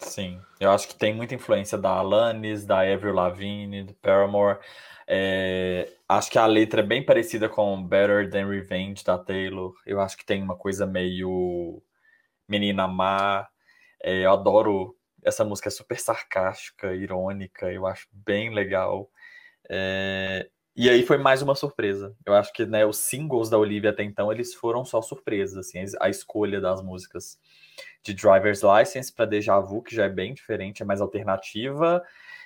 [0.00, 4.58] Sim, eu acho que tem muita influência da Alanis, da Avril Lavigne, do Paramore.
[5.06, 9.74] É, acho que a letra é bem parecida com Better Than Revenge da Taylor.
[9.84, 11.82] Eu acho que tem uma coisa meio
[12.48, 13.48] menina má.
[14.02, 17.70] É, eu adoro essa música, é super sarcástica, irônica.
[17.72, 19.10] Eu acho bem legal.
[19.70, 22.16] É, e aí foi mais uma surpresa.
[22.24, 25.84] Eu acho que né, os singles da Olivia até então eles foram só surpresas, assim,
[26.00, 27.38] a escolha das músicas
[28.02, 32.02] de Driver's License para Deja Vu, que já é bem diferente, é mais alternativa,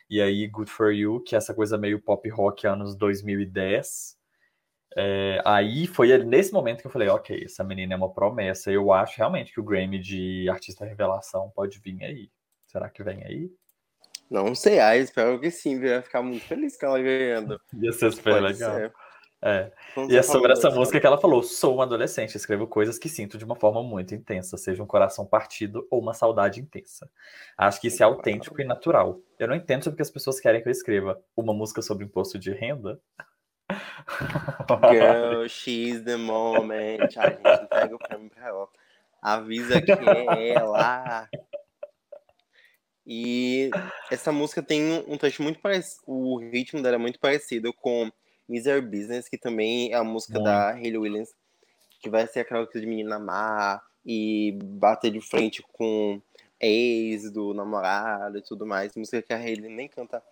[0.08, 4.16] e aí Good For You, que é essa coisa meio pop rock anos 2010.
[4.96, 8.70] É, aí foi nesse momento que eu falei, ok, essa menina é uma promessa.
[8.70, 12.30] Eu acho realmente que o Grammy de artista revelação pode vir aí.
[12.66, 13.50] Será que vem aí?
[14.30, 17.60] Não sei, ah, espero que sim, eu ia ficar muito feliz com ela ganhando.
[17.74, 18.74] Ia ser super pode legal.
[18.74, 18.92] Ser.
[19.46, 19.70] É.
[20.08, 23.36] e é sobre essa música que ela falou: sou uma adolescente, escrevo coisas que sinto
[23.36, 27.10] de uma forma muito intensa, seja um coração partido ou uma saudade intensa.
[27.58, 29.20] Acho que isso é autêntico e natural.
[29.38, 32.38] Eu não entendo sobre que as pessoas querem que eu escreva uma música sobre imposto
[32.38, 32.98] de renda.
[34.90, 37.00] Girl, she's the moment.
[37.18, 38.68] A gente entrega o prêmio pra ela.
[39.20, 41.28] Avisa que é ela.
[43.06, 43.70] E
[44.10, 46.02] essa música tem um trecho muito parecido.
[46.06, 48.10] O ritmo dela é muito parecido com
[48.48, 50.44] Miser Business, que também é a música Muito.
[50.44, 51.34] da Hayley Williams,
[52.00, 56.20] que vai ser aquela coisa de menina má e bater de frente com
[56.60, 58.94] ex do namorado e tudo mais.
[58.94, 60.22] Música que a Hayley nem canta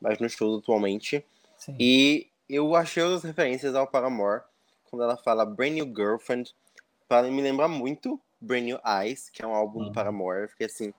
[0.00, 1.24] mais no show atualmente.
[1.56, 1.76] Sim.
[1.78, 4.42] E eu achei as referências ao Paramore,
[4.84, 6.54] quando ela fala Brand New Girlfriend,
[7.06, 9.84] para me lembrar muito Brand New Eyes, que é um álbum uhum.
[9.86, 10.42] do Paramore.
[10.42, 10.94] Eu fiquei assim.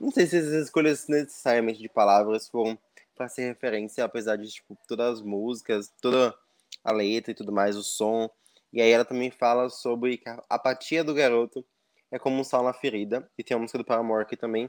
[0.00, 2.76] Não sei se as escolhas necessariamente de palavras foram
[3.14, 6.34] para ser referência, apesar de tipo, todas as músicas, toda
[6.82, 8.28] a letra e tudo mais, o som.
[8.72, 11.64] E aí ela também fala sobre que a apatia do garoto
[12.10, 13.28] é como um sal na ferida.
[13.38, 14.68] E tem a música do Paramore que também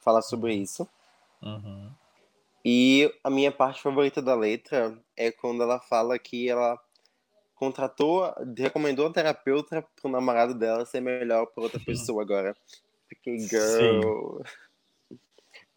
[0.00, 0.62] fala sobre uhum.
[0.62, 0.88] isso.
[1.42, 1.90] Uhum.
[2.64, 6.78] E a minha parte favorita da letra é quando ela fala que ela
[7.56, 12.56] contratou, recomendou a terapeuta pro namorado dela ser melhor para outra pessoa agora.
[13.08, 14.38] Fiquei, girl.
[14.38, 14.44] Sim.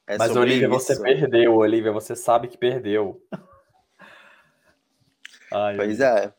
[0.08, 0.80] É Mas, Olivia, isso.
[0.80, 3.22] você perdeu, Olivia, você sabe que perdeu.
[5.52, 6.34] Ai, pois é.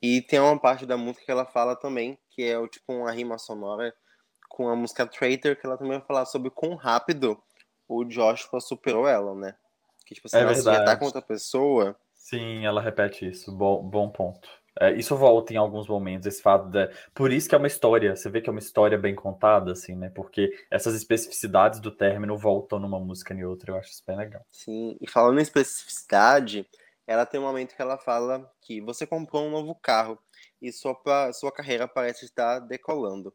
[0.00, 3.38] E tem uma parte da música que ela fala também, que é tipo uma rima
[3.38, 3.94] sonora
[4.48, 7.40] com a música Traitor, que ela também vai falar sobre quão rápido
[7.88, 9.54] o Joshua superou ela, né?
[10.06, 10.78] Que tipo assim, é ela verdade.
[10.78, 11.96] já tá com outra pessoa.
[12.14, 13.52] Sim, ela repete isso.
[13.52, 14.48] Bom, bom ponto.
[14.80, 16.88] É, isso volta em alguns momentos, esse fato de.
[17.14, 19.94] Por isso que é uma história, você vê que é uma história bem contada, assim,
[19.94, 20.10] né?
[20.14, 24.42] Porque essas especificidades do término voltam numa música e outra, eu acho isso bem legal.
[24.50, 26.66] Sim, e falando em especificidade,
[27.06, 30.18] ela tem um momento que ela fala que você comprou um novo carro
[30.60, 30.96] e sua,
[31.32, 33.34] sua carreira parece estar decolando.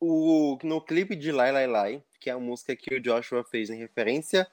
[0.00, 3.70] O, no clipe de Lai Lai Lai, que é a música que o Joshua fez
[3.70, 4.46] em referência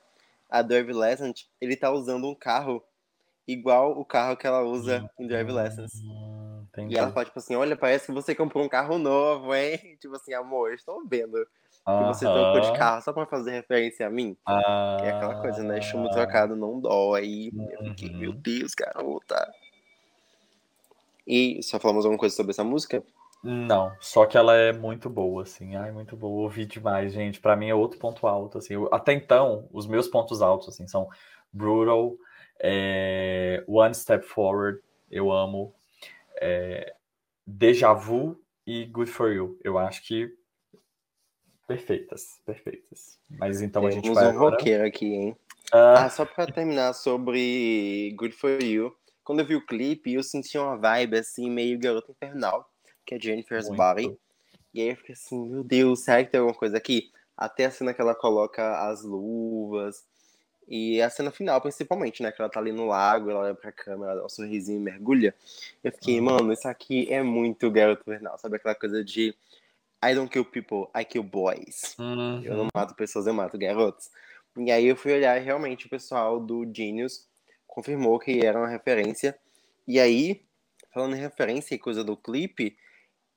[0.49, 2.83] a Derby Lesant, ele tá usando um carro
[3.47, 5.91] igual o carro que ela usa em Drive Lessons.
[6.71, 6.95] Entendi.
[6.95, 9.77] E ela fala, tipo assim, olha, parece que você comprou um carro novo, hein?
[10.01, 11.45] Tipo assim, amor, estou vendo
[11.85, 14.37] que você trocou de carro só pra fazer referência a mim.
[14.45, 15.81] Ah, é aquela coisa, né?
[15.81, 17.51] Chumbo trocado não dói.
[17.79, 18.37] Eu fiquei, meu uhum.
[18.37, 19.53] Deus, garota.
[21.27, 23.03] E só falamos alguma coisa sobre essa música?
[23.43, 25.75] Não, só que ela é muito boa, assim.
[25.75, 26.43] Ai, muito boa.
[26.43, 27.41] Ouvi demais, gente.
[27.41, 28.75] Para mim é outro ponto alto, assim.
[28.89, 31.09] Até então, os meus pontos altos, assim, são
[31.51, 32.15] Brutal,
[32.59, 34.79] é, One Step Forward,
[35.09, 35.73] eu amo.
[36.41, 36.93] É,
[37.45, 39.59] Deja Vu e Good For You.
[39.63, 40.33] Eu acho que
[41.67, 43.19] perfeitas, perfeitas.
[43.29, 44.25] Mas então Temos a gente vai.
[44.25, 44.55] um agora...
[44.55, 45.37] roqueiro aqui, hein?
[45.71, 46.05] Ah.
[46.05, 48.95] ah, só pra terminar sobre Good For You.
[49.23, 52.69] Quando eu vi o clipe, eu senti uma vibe assim, meio garota infernal,
[53.05, 53.77] que é Jennifer's Muito.
[53.77, 54.17] Body.
[54.73, 57.11] E aí eu fiquei assim, meu Deus, será que tem alguma coisa aqui?
[57.37, 60.03] Até a cena que ela coloca as luvas,
[60.67, 62.31] e a cena final, principalmente, né?
[62.31, 65.35] Que ela tá ali no lago, ela olha pra câmera, dá um sorrisinho e mergulha.
[65.83, 68.55] Eu fiquei, mano, isso aqui é muito garoto vernal, sabe?
[68.55, 69.35] Aquela coisa de
[70.03, 71.95] I don't kill people, I kill boys.
[71.97, 72.41] Uhum.
[72.43, 74.11] Eu não mato pessoas, eu mato garotos.
[74.57, 77.27] E aí eu fui olhar e realmente o pessoal do Genius
[77.65, 79.37] confirmou que era uma referência.
[79.87, 80.41] E aí,
[80.93, 82.77] falando em referência e coisa do clipe,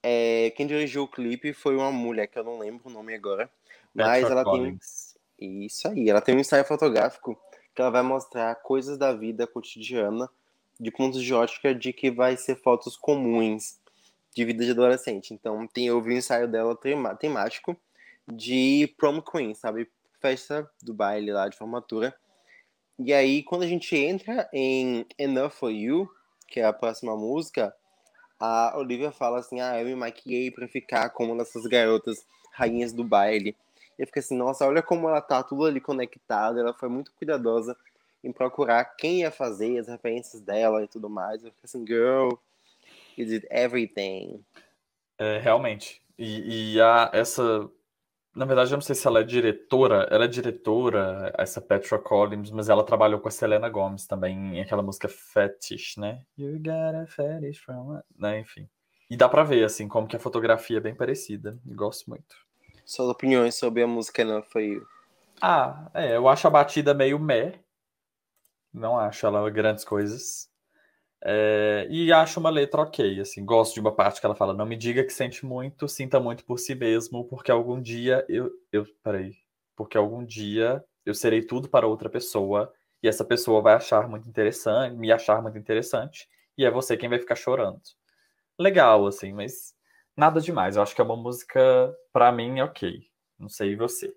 [0.03, 3.51] é, quem dirigiu o clipe foi uma mulher que eu não lembro o nome agora.
[3.95, 4.69] Mas Petra ela Collins.
[4.69, 5.06] tem
[5.39, 7.39] isso aí, ela tem um ensaio fotográfico
[7.75, 10.31] que ela vai mostrar coisas da vida cotidiana
[10.79, 13.79] de pontos de ótica de que vai ser fotos comuns
[14.35, 15.33] de vida de adolescente.
[15.33, 16.79] Então, tem eu vi um ensaio dela
[17.19, 17.77] temático
[18.27, 19.91] de prom queen, sabe?
[20.21, 22.15] Festa do baile lá de formatura.
[22.99, 26.09] E aí, quando a gente entra em Enough for You,
[26.49, 27.75] que é a próxima música,
[28.39, 32.93] a Olivia fala assim: Ah, eu me maquiei pra ficar como uma dessas garotas rainhas
[32.93, 33.57] do baile.
[33.99, 36.61] Eu fiquei assim, nossa, olha como ela tá tudo ali conectada.
[36.61, 37.77] Ela foi muito cuidadosa
[38.23, 41.43] em procurar quem ia fazer, as referências dela e tudo mais.
[41.43, 42.31] Eu fiquei assim, girl,
[43.17, 44.45] you did everything.
[45.19, 46.03] É, realmente.
[46.19, 47.69] E, e a, essa.
[48.35, 50.07] Na verdade, eu não sei se ela é diretora.
[50.11, 54.61] Ela é diretora, essa Petra Collins, mas ela trabalhou com a Selena Gomez também em
[54.61, 56.23] aquela música Fetish, né?
[56.37, 57.99] You got a fetish from.
[58.15, 58.41] Né?
[58.41, 58.69] Enfim.
[59.09, 61.59] E dá pra ver, assim, como que a fotografia é bem parecida.
[61.65, 62.46] Gosto muito
[62.87, 64.81] suas opiniões sobre a música não foi
[65.43, 67.61] Ah, é, eu acho a batida meio meh.
[68.73, 70.49] Não acho ela grandes coisas.
[71.23, 74.67] É, e acho uma letra ok, assim, gosto de uma parte que ela fala, não
[74.67, 78.87] me diga que sente muito, sinta muito por si mesmo, porque algum dia eu, eu,
[79.03, 79.35] peraí,
[79.75, 82.73] porque algum dia eu serei tudo para outra pessoa,
[83.03, 87.09] e essa pessoa vai achar muito interessante, me achar muito interessante, e é você quem
[87.09, 87.81] vai ficar chorando.
[88.59, 89.75] Legal, assim, mas
[90.17, 93.07] nada demais, eu acho que é uma música, para mim, é ok,
[93.39, 94.17] não sei você.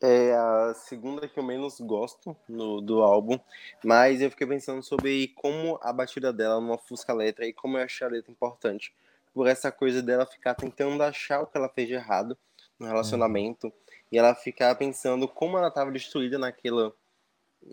[0.00, 3.36] É a segunda que eu menos gosto no, do álbum,
[3.82, 7.78] mas eu fiquei pensando sobre como a batida dela não ofusca a letra e como
[7.78, 8.94] eu achei a letra importante.
[9.34, 12.38] Por essa coisa dela ficar tentando achar o que ela fez de errado
[12.78, 13.72] no relacionamento uhum.
[14.12, 16.94] e ela ficar pensando como ela estava destruída naquela,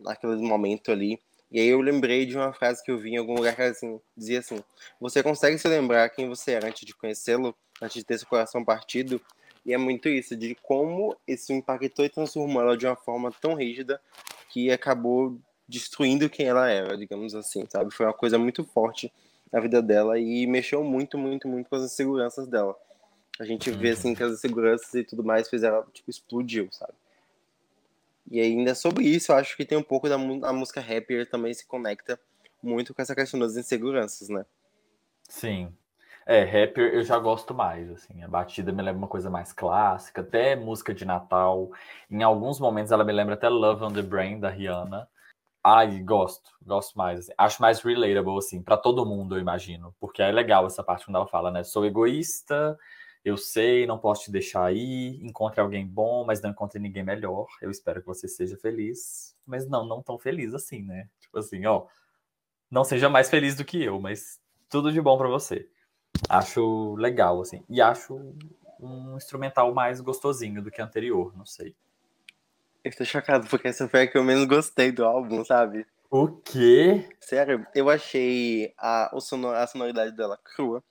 [0.02, 1.22] naquele momento ali.
[1.52, 4.02] E aí eu lembrei de uma frase que eu vi em algum lugar que assim,
[4.18, 4.64] dizia assim:
[5.00, 8.66] Você consegue se lembrar quem você era antes de conhecê-lo, antes de ter seu coração
[8.66, 9.22] partido?
[9.66, 13.54] E é muito isso, de como isso impactou e transformou ela de uma forma tão
[13.54, 14.02] rígida
[14.50, 17.94] que acabou destruindo quem ela era, digamos assim, sabe?
[17.94, 19.12] Foi uma coisa muito forte
[19.52, 22.76] na vida dela e mexeu muito, muito, muito com as inseguranças dela.
[23.40, 24.16] A gente vê, assim, uhum.
[24.16, 26.94] que as inseguranças e tudo mais fez ela, tipo, explodiu, sabe?
[28.30, 31.54] E ainda sobre isso, eu acho que tem um pouco da, da música Happier também
[31.54, 32.20] se conecta
[32.62, 34.46] muito com essa questão das inseguranças, né?
[35.28, 35.74] Sim,
[36.26, 40.22] é, rapper eu já gosto mais, assim, a batida me lembra uma coisa mais clássica,
[40.22, 41.72] até música de Natal.
[42.10, 45.08] Em alguns momentos ela me lembra até Love on the Brain, da Rihanna.
[45.64, 47.20] Ai, gosto, gosto mais.
[47.20, 47.34] Assim.
[47.38, 49.96] Acho mais relatable, assim, para todo mundo, eu imagino.
[50.00, 51.64] Porque é legal essa parte quando ela fala, né?
[51.64, 52.78] Sou egoísta,
[53.24, 57.48] eu sei, não posso te deixar aí, encontre alguém bom, mas não encontre ninguém melhor.
[57.62, 59.36] Eu espero que você seja feliz.
[59.46, 61.08] Mas não, não tão feliz assim, né?
[61.22, 61.86] Tipo assim, ó,
[62.70, 65.70] não seja mais feliz do que eu, mas tudo de bom para você.
[66.30, 67.64] Acho legal, assim.
[67.70, 68.36] E acho
[68.80, 71.76] um instrumental mais gostosinho do que o anterior, não sei.
[72.84, 75.86] Eu tô chocado, porque essa foi a que eu menos gostei do álbum, sabe?
[76.12, 77.10] O quê?
[77.20, 80.84] Sério, eu achei a, o sonor, a sonoridade dela crua.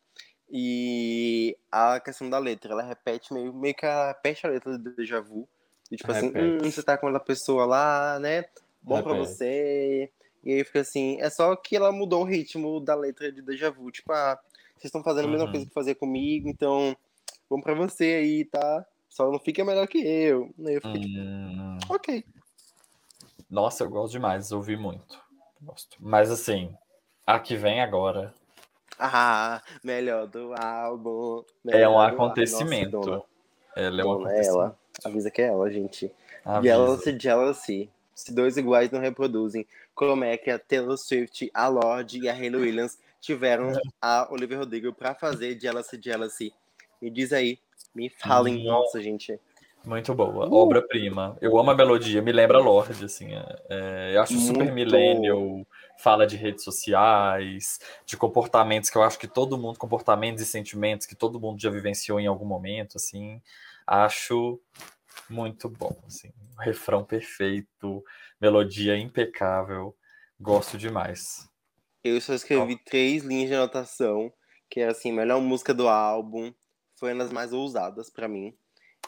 [0.50, 4.94] E a questão da letra, ela repete meio, meio que ela repete a letra do
[4.94, 5.48] Deja Vu.
[5.90, 8.44] E, tipo assim, hum, você tá com aquela pessoa lá, né?
[8.82, 9.08] Bom repete.
[9.08, 10.10] pra você.
[10.44, 13.70] E aí fica assim, é só que ela mudou o ritmo da letra de Deja
[13.70, 13.90] Vu.
[13.90, 14.38] Tipo, ah,
[14.82, 15.52] vocês estão fazendo a mesma uhum.
[15.52, 16.96] coisa que fazer comigo, então
[17.48, 18.84] vamos pra você aí, tá?
[19.08, 20.52] Só não fica melhor que eu.
[20.66, 21.78] Aí eu fiquei uhum.
[21.78, 22.24] tipo, ok.
[23.48, 25.20] Nossa, eu gosto demais, ouvi muito.
[25.60, 25.96] Gosto.
[26.00, 26.74] Mas assim,
[27.24, 28.34] a que vem agora.
[28.98, 31.44] Ah, melhor do álbum.
[31.64, 32.98] Melhor é um acontecimento.
[32.98, 33.22] Nossa,
[33.76, 34.58] ela é um dona acontecimento.
[34.58, 34.78] ela.
[35.04, 36.12] Avisa que é ela, gente.
[36.44, 36.74] Avisa.
[36.74, 37.90] Jealousy, Jealousy.
[38.14, 42.32] Se dois iguais não reproduzem, como é que a Taylor Swift, a Lorde e a
[42.32, 46.52] Hayley Williams tiveram a Olivia Rodrigo para fazer Jealousy Jealousy.
[47.00, 47.58] Me diz aí,
[47.94, 49.38] me falem, hum, nossa, gente.
[49.84, 50.54] Muito boa, uh.
[50.54, 51.36] obra-prima.
[51.40, 53.32] Eu amo a melodia, me lembra Lorde, assim.
[53.32, 54.46] É, é, eu acho Muito...
[54.46, 55.66] super millennial,
[55.98, 61.06] fala de redes sociais, de comportamentos que eu acho que todo mundo, comportamentos e sentimentos
[61.06, 63.40] que todo mundo já vivenciou em algum momento, assim.
[63.86, 64.60] Acho
[65.30, 66.32] muito bom, assim.
[66.58, 68.04] Refrão perfeito,
[68.40, 69.94] melodia impecável,
[70.40, 71.51] gosto demais.
[72.04, 72.84] Eu só escrevi oh.
[72.84, 74.32] três linhas de anotação,
[74.68, 76.52] que era assim, melhor música do álbum,
[76.96, 78.54] foi uma das mais ousadas para mim.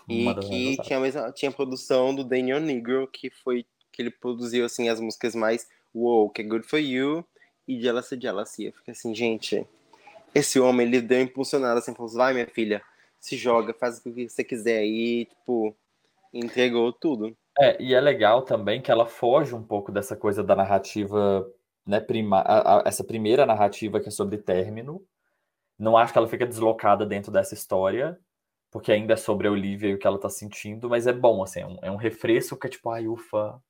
[0.09, 4.89] E que tinha, mesma, tinha produção do Daniel Negro, que foi que ele produziu assim
[4.89, 7.25] as músicas mais wow, que é Good For You
[7.67, 8.67] e Jealousy Jealousy.
[8.67, 9.67] Eu fiquei assim, gente,
[10.35, 12.83] esse homem, ele deu impulsionado assim, falou vai minha filha,
[13.21, 15.75] se joga, faz o que você quiser aí, tipo,
[16.33, 17.37] entregou tudo.
[17.59, 21.49] É, e é legal também que ela foge um pouco dessa coisa da narrativa
[21.87, 25.03] né, prima, a, a, essa primeira narrativa que é sobre término.
[25.79, 28.19] Não acho que ela fica deslocada dentro dessa história,
[28.71, 31.43] porque ainda é sobre a Olivia e o que ela tá sentindo, mas é bom,
[31.43, 33.61] assim, é um, é um refresco que é tipo, ai, ufa,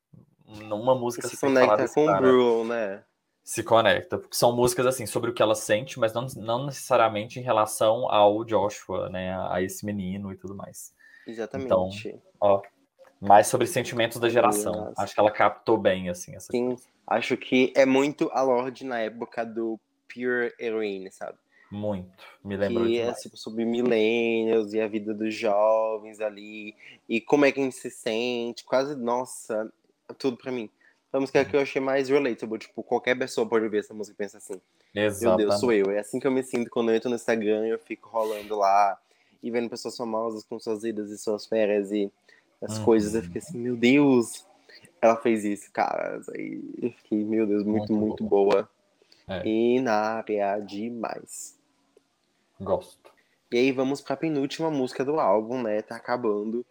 [0.47, 3.03] uma música se conecta com o Bruno, né?
[3.43, 7.39] Se conecta, porque são músicas assim sobre o que ela sente, mas não, não necessariamente
[7.39, 10.95] em relação ao Joshua, né, a, a esse menino e tudo mais.
[11.27, 11.67] Exatamente.
[11.67, 11.91] Então,
[12.41, 12.63] ó,
[13.21, 14.93] mais sobre sentimentos da geração.
[14.97, 16.69] Acho que ela captou bem assim essa Sim.
[16.69, 16.83] Coisa.
[17.07, 21.39] Acho que é muito a Lorde na época do Pure Heroine, sabe?
[21.71, 22.25] Muito.
[22.43, 26.75] Me lembro Que é tipo, sobre millennials e a vida dos jovens ali.
[27.09, 28.65] E como é que a gente se sente.
[28.65, 29.73] Quase, nossa,
[30.19, 30.71] tudo pra mim.
[31.13, 32.59] A música que eu achei mais relatable.
[32.59, 34.61] Tipo, qualquer pessoa pode ver essa música e pensar assim.
[34.95, 35.39] Exatamente.
[35.39, 35.91] Meu Deus, sou eu.
[35.91, 38.57] É assim que eu me sinto quando eu entro no Instagram e eu fico rolando
[38.57, 38.99] lá.
[39.43, 42.11] E vendo pessoas famosas com suas vidas e suas férias e
[42.65, 42.85] as uhum.
[42.85, 43.15] coisas.
[43.15, 44.45] Eu fiquei assim, meu Deus
[45.05, 46.21] ela fez isso, cara.
[46.35, 48.69] Aí eu fiquei, meu Deus, muito, muito, muito boa.
[49.29, 49.47] É.
[49.47, 51.59] E na área demais.
[52.59, 53.13] Gosto.
[53.53, 55.83] E aí vamos pra penúltima música do álbum, né?
[55.83, 56.65] Tá acabando.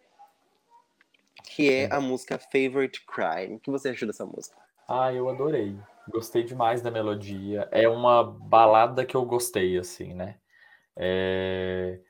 [1.44, 3.56] Que é a música Favorite Crime.
[3.56, 4.56] O que você achou dessa música?
[4.88, 5.76] Ah, eu adorei.
[6.08, 7.68] Gostei demais da melodia.
[7.70, 10.36] É uma balada que eu gostei, assim, né?
[10.96, 12.00] É...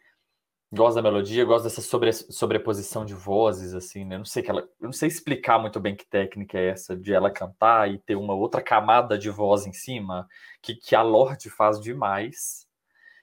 [0.75, 2.13] Gosto da melodia, gosto dessa sobre...
[2.13, 4.19] sobreposição de vozes, assim, né?
[4.19, 4.63] Não sei que ela...
[4.81, 8.17] Eu não sei explicar muito bem que técnica é essa de ela cantar e ter
[8.17, 10.29] uma outra camada de voz em cima,
[10.61, 12.67] que, que a Lorde faz demais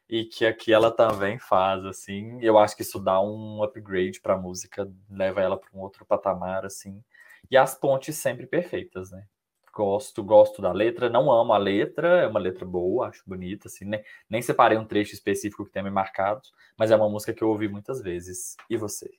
[0.09, 2.39] e que aqui ela também faz, assim.
[2.41, 6.05] Eu acho que isso dá um upgrade para a música, leva ela para um outro
[6.05, 7.03] patamar, assim.
[7.49, 9.25] E as pontes sempre perfeitas, né?
[9.73, 13.85] Gosto, gosto da letra, não amo a letra, é uma letra boa, acho bonita, assim,
[13.85, 16.41] nem, nem separei um trecho específico que tenha me marcado,
[16.77, 18.57] mas é uma música que eu ouvi muitas vezes.
[18.69, 19.09] E você?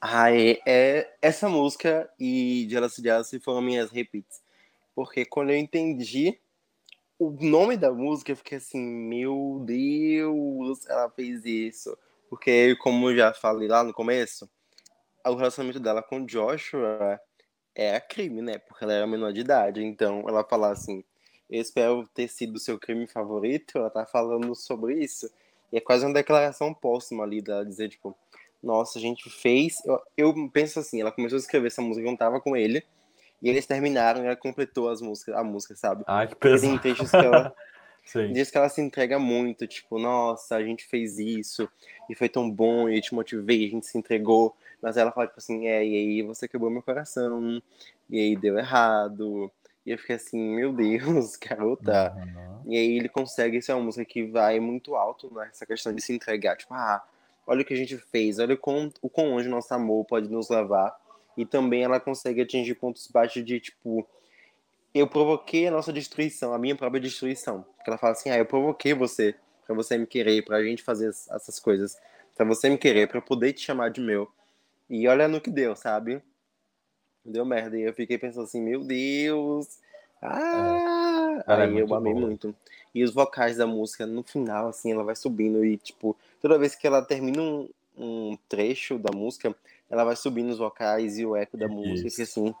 [0.00, 4.42] Ah, é, é essa música e Jealousy Jealousy foram minhas repeats.
[4.94, 6.40] Porque quando eu entendi
[7.18, 11.96] o nome da música, eu fiquei assim, meu Deus, ela fez isso.
[12.28, 14.48] Porque, como eu já falei lá no começo,
[15.24, 17.20] o relacionamento dela com Joshua
[17.84, 18.58] é crime, né?
[18.58, 19.84] Porque ela era menor de idade.
[19.84, 21.04] Então, ela falar assim,
[21.48, 25.30] eu espero ter sido o seu crime favorito, ela tá falando sobre isso.
[25.72, 28.16] E é quase uma declaração póstuma ali dela dizer, tipo,
[28.62, 29.84] nossa, a gente fez.
[29.84, 32.82] Eu, eu penso assim, ela começou a escrever essa música, eu não tava com ele.
[33.40, 36.02] E eles terminaram e ela completou as músicas, a música, sabe?
[36.06, 36.80] Ai, que pesado.
[36.80, 37.54] Tem que ela.
[38.32, 41.68] Diz que ela se entrega muito, tipo, nossa, a gente fez isso,
[42.08, 44.56] e foi tão bom, e eu te motivei, a gente se entregou.
[44.80, 47.60] Mas ela fala, tipo assim, é, e aí você quebrou meu coração,
[48.08, 49.50] e aí deu errado.
[49.84, 52.14] E eu fiquei assim, meu Deus, garota.
[52.16, 52.72] Uhum.
[52.72, 56.12] E aí ele consegue ser uma música que vai muito alto nessa questão de se
[56.12, 56.56] entregar.
[56.56, 57.02] Tipo, ah,
[57.46, 60.28] olha o que a gente fez, olha o quão, o quão longe nosso amor pode
[60.28, 60.94] nos levar.
[61.36, 64.06] E também ela consegue atingir pontos baixos de, tipo,
[64.92, 67.64] eu provoquei a nossa destruição, a minha própria destruição.
[67.76, 69.34] Porque ela fala assim, ah, eu provoquei você,
[69.66, 71.96] para você me querer, pra gente fazer essas coisas.
[72.36, 74.30] Pra você me querer, pra eu poder te chamar de meu.
[74.88, 76.22] E olha no que deu, sabe?
[77.24, 77.76] Deu merda.
[77.78, 79.78] E eu fiquei pensando assim, meu Deus.
[80.22, 81.42] Ah!
[81.46, 81.52] É.
[81.52, 82.26] Aí é eu amei boa.
[82.26, 82.54] muito.
[82.94, 86.74] E os vocais da música, no final, assim, ela vai subindo e, tipo, toda vez
[86.74, 89.54] que ela termina um, um trecho da música,
[89.90, 91.74] ela vai subindo os vocais e o eco da Isso.
[91.74, 92.54] música, e assim.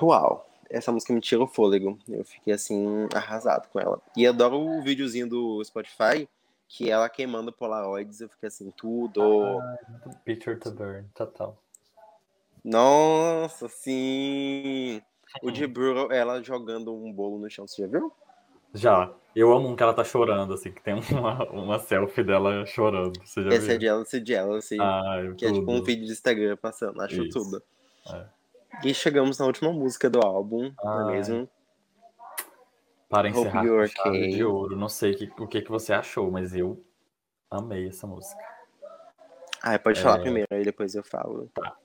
[0.00, 0.48] Uau!
[0.70, 1.98] Essa música me tira o fôlego.
[2.08, 4.00] Eu fiquei assim, arrasado com ela.
[4.16, 6.26] E adoro o videozinho do Spotify
[6.72, 9.20] que ela queimando Polaroids, eu fiquei assim, tudo.
[9.60, 9.76] Ah,
[10.24, 11.58] Picture to Burn, total.
[12.64, 15.02] Nossa, sim!
[15.42, 18.10] O de Brutal, ela jogando um bolo no chão, você já viu?
[18.72, 19.12] Já.
[19.36, 23.20] Eu amo um que ela tá chorando, assim, que tem uma, uma selfie dela chorando.
[23.22, 23.76] Você já Esse viu?
[23.76, 24.78] é Jealousy Jealousy.
[24.80, 25.56] Ah, que tudo.
[25.56, 27.38] é tipo um vídeo de Instagram passando, acho Isso.
[27.38, 27.62] tudo.
[28.10, 28.26] É.
[28.84, 31.48] E chegamos na última música do álbum, não é mesmo?
[33.12, 34.74] Para encerrar com chave de ouro.
[34.74, 36.82] Não sei que, o que, que você achou, mas eu
[37.50, 38.42] amei essa música.
[39.62, 40.02] Ah, pode é...
[40.02, 41.50] falar primeiro, aí depois eu falo.
[41.54, 41.76] Tá.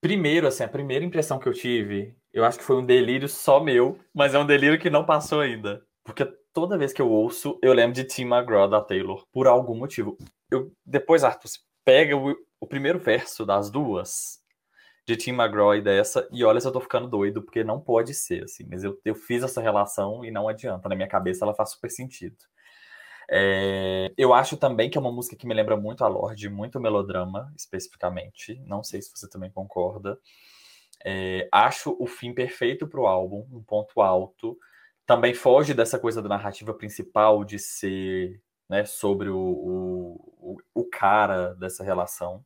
[0.00, 3.58] Primeiro, assim, a primeira impressão que eu tive, eu acho que foi um delírio só
[3.58, 5.84] meu, mas é um delírio que não passou ainda.
[6.04, 9.76] Porque toda vez que eu ouço, eu lembro de Tim McGraw da Taylor, por algum
[9.76, 10.16] motivo.
[10.48, 11.50] Eu, depois, Arthur,
[11.84, 14.38] pega o, o primeiro verso das duas,
[15.06, 18.12] de Tim McGraw e dessa, e olha se eu tô ficando doido, porque não pode
[18.12, 21.54] ser, assim, mas eu, eu fiz essa relação e não adianta, na minha cabeça ela
[21.54, 22.36] faz super sentido.
[23.30, 26.80] É, eu acho também que é uma música que me lembra muito a Lorde, muito
[26.80, 30.18] melodrama, especificamente, não sei se você também concorda.
[31.04, 34.58] É, acho o fim perfeito para o álbum, um ponto alto.
[35.06, 41.54] Também foge dessa coisa da narrativa principal de ser né, sobre o, o, o cara
[41.54, 42.44] dessa relação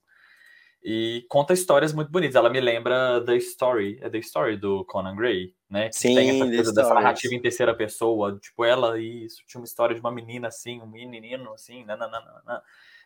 [0.83, 2.37] e conta histórias muito bonitas.
[2.37, 5.91] Ela me lembra The Story, é The Story do Conan Gray, né?
[5.93, 9.67] Sim, tem essa coisa dessa narrativa em terceira pessoa, tipo, ela e isso, tinha uma
[9.67, 12.63] história de uma menina assim, um menino assim, nananana.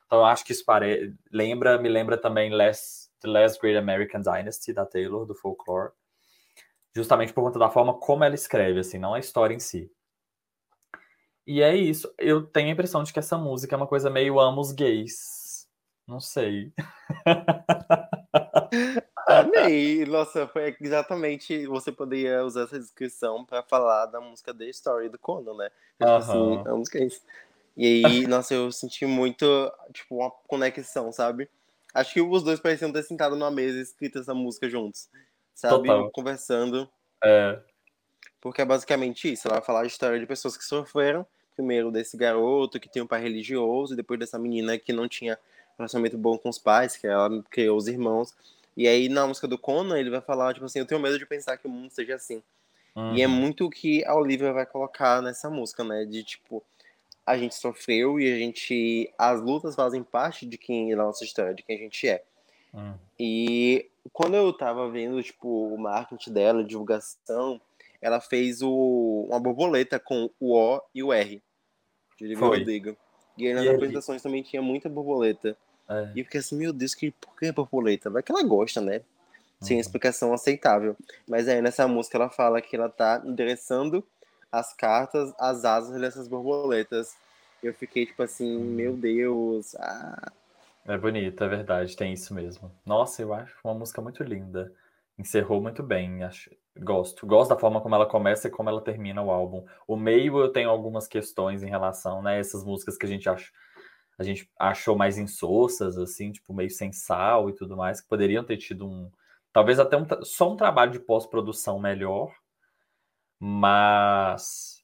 [0.06, 1.14] Então eu acho que isso pare...
[1.32, 5.92] lembra, me lembra também Last, The Last Great American Dynasty, da Taylor, do Folklore.
[6.94, 9.90] Justamente por conta da forma como ela escreve, assim, não a história em si.
[11.46, 12.12] E é isso.
[12.18, 15.43] Eu tenho a impressão de que essa música é uma coisa meio amos gays,
[16.06, 16.72] não sei.
[19.26, 20.04] Amei!
[20.04, 21.66] Nossa, foi exatamente.
[21.66, 25.70] Você poderia usar essa descrição para falar da música The Story do Conan, né?
[25.98, 27.22] Tipo assim, a música é isso.
[27.76, 29.46] E aí, nossa, eu senti muito,
[29.92, 31.48] tipo, uma conexão, sabe?
[31.92, 35.08] Acho que os dois pareciam ter sentado numa mesa e escrito essa música juntos,
[35.54, 35.88] sabe?
[35.88, 36.10] Total.
[36.10, 36.88] Conversando.
[37.22, 37.60] É.
[38.40, 39.48] Porque é basicamente isso.
[39.48, 41.26] Ela vai falar a história de pessoas que sofreram.
[41.54, 45.38] Primeiro desse garoto que tem um pai religioso, e depois dessa menina que não tinha
[45.78, 48.34] relacionamento bom com os pais, que ela criou os irmãos.
[48.76, 51.26] E aí, na música do Conan, ele vai falar, tipo assim, eu tenho medo de
[51.26, 52.42] pensar que o mundo seja assim.
[52.94, 53.14] Uhum.
[53.14, 53.32] E é uhum.
[53.32, 56.04] muito o que a Olivia vai colocar nessa música, né?
[56.04, 56.62] De, tipo,
[57.24, 59.12] a gente sofreu e a gente...
[59.16, 62.22] As lutas fazem parte de quem é a nossa história, de quem a gente é.
[62.72, 62.94] Uhum.
[63.18, 67.60] E quando eu tava vendo, tipo, o marketing dela, a divulgação,
[68.00, 71.42] ela fez o, uma borboleta com o O e o R.
[72.18, 72.34] De.
[72.34, 72.96] Rodrigo.
[73.36, 75.56] E aí nas E ele- apresentações também tinha muita borboleta.
[75.88, 76.10] É.
[76.14, 78.08] E eu fiquei assim, meu Deus, que, por que borboleta?
[78.10, 79.00] Vai que ela gosta, né?
[79.60, 79.80] Sem Uhum.
[79.80, 80.96] explicação aceitável.
[81.28, 84.04] Mas aí nessa música ela fala que ela tá endereçando
[84.52, 87.14] as cartas, as asas dessas borboletas.
[87.62, 88.64] Eu fiquei tipo assim, Uhum.
[88.64, 89.74] meu Deus.
[89.76, 90.32] Ah,
[90.86, 92.70] É bonito, é verdade, tem isso mesmo.
[92.84, 94.70] Nossa, eu acho uma música muito linda.
[95.18, 96.50] Encerrou muito bem, acho.
[96.76, 97.26] Gosto.
[97.26, 99.64] Gosto da forma como ela começa e como ela termina o álbum.
[99.86, 102.38] O meio eu tenho algumas questões em relação, né?
[102.38, 103.28] Essas músicas que a gente
[104.16, 108.44] a gente achou mais insossas, assim, tipo, meio sem sal e tudo mais, que poderiam
[108.44, 109.10] ter tido um.
[109.52, 112.34] Talvez até um, só um trabalho de pós-produção melhor.
[113.38, 114.82] Mas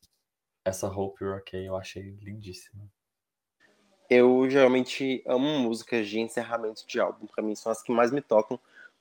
[0.64, 2.82] essa Hope You're Okay eu achei lindíssima.
[4.08, 7.26] eu geralmente amo músicas de encerramento de álbum.
[7.26, 8.58] Pra mim são as que mais me tocam.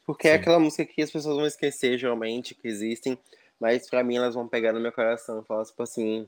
[0.10, 0.38] Porque é Sim.
[0.40, 3.16] aquela música que as pessoas vão esquecer geralmente que existem.
[3.60, 5.44] Mas pra mim elas vão pegar no meu coração.
[5.44, 6.28] Falar tipo assim,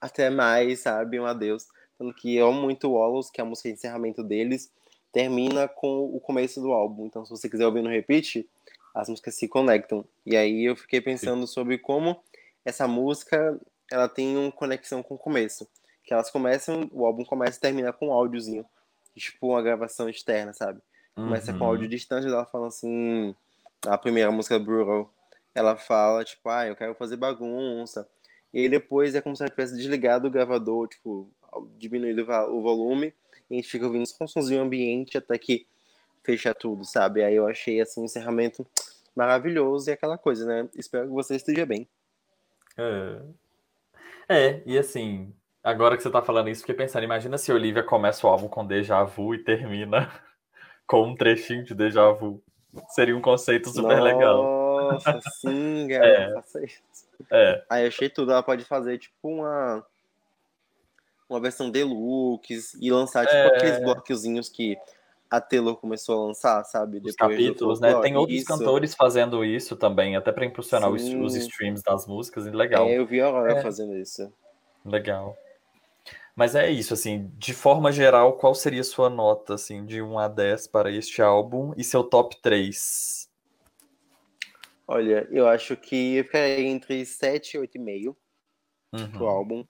[0.00, 1.20] até mais, sabe?
[1.20, 1.66] Um adeus.
[1.98, 4.72] Tanto que eu amo muito Wallows, que é a música de encerramento deles,
[5.12, 7.04] termina com o começo do álbum.
[7.04, 8.48] Então, se você quiser ouvir no repeat,
[8.94, 10.02] as músicas se conectam.
[10.24, 12.18] E aí eu fiquei pensando sobre como
[12.64, 13.60] essa música
[13.92, 15.68] ela tem uma conexão com o começo.
[16.04, 18.64] Que elas começam, o álbum começa e termina com um áudiozinho.
[19.14, 20.80] Tipo uma gravação externa, sabe?
[21.14, 21.70] Começa com Uhum.
[21.70, 23.34] áudio distante, ela fala assim.
[23.86, 25.12] A primeira música Brutal,
[25.54, 28.06] ela fala, tipo, ah, eu quero fazer bagunça.
[28.52, 31.30] E aí depois é como se ela tivesse desligado o gravador, tipo,
[31.78, 33.14] diminuído o o volume,
[33.48, 35.66] e a gente fica ouvindo só um somzinho ambiente até que
[36.22, 37.22] fecha tudo, sabe?
[37.24, 38.66] Aí eu achei assim um encerramento
[39.16, 40.68] maravilhoso e aquela coisa, né?
[40.76, 41.88] Espero que você esteja bem.
[42.76, 43.22] É.
[44.28, 48.26] É, e assim, agora que você tá falando isso, fiquei pensando, imagina se Olivia começa
[48.26, 50.10] o álbum com Deja Vu e termina
[50.90, 52.42] com um trechinho de Deja Vu.
[52.88, 54.42] Seria um conceito super legal.
[54.92, 56.32] Nossa, sim, cara, É.
[56.34, 56.82] faça isso.
[57.30, 59.86] É, Aí achei tudo, ela pode fazer tipo uma
[61.28, 63.46] uma versão deluxe e lançar tipo É.
[63.56, 64.76] aqueles bloquezinhos que
[65.30, 67.00] a Taylor começou a lançar, sabe?
[67.04, 67.94] os capítulos, né?
[68.00, 68.48] Tem outros Isso.
[68.48, 72.88] cantores fazendo isso também, até pra impulsionar os, os streams das músicas, e legal.
[72.88, 73.62] É, eu vi a Aurora É.
[73.62, 74.32] fazendo isso.
[74.84, 75.36] Legal.
[76.40, 80.18] Mas é isso, assim, de forma geral, qual seria a sua nota, assim, de 1
[80.18, 83.28] a 10 para este álbum e seu top 3?
[84.88, 88.16] Olha, eu acho que eu ficaria entre 7 e 8,5
[89.12, 89.28] pro Uhum.
[89.28, 89.66] álbum.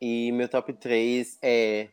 [0.00, 1.88] E meu top 3 é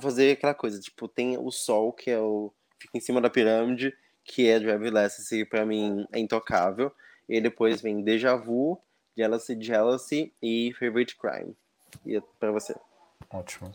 [0.00, 3.94] fazer aquela coisa, tipo, tem o Sol, que é o fica em cima da pirâmide,
[4.24, 6.90] que é Drive Legacy, pra mim é intocável.
[7.28, 8.80] E depois vem Deja Vu,
[9.14, 11.54] Jealousy Jealousy e Favorite Crime.
[12.06, 12.74] E é pra você.
[13.30, 13.72] Ótimo.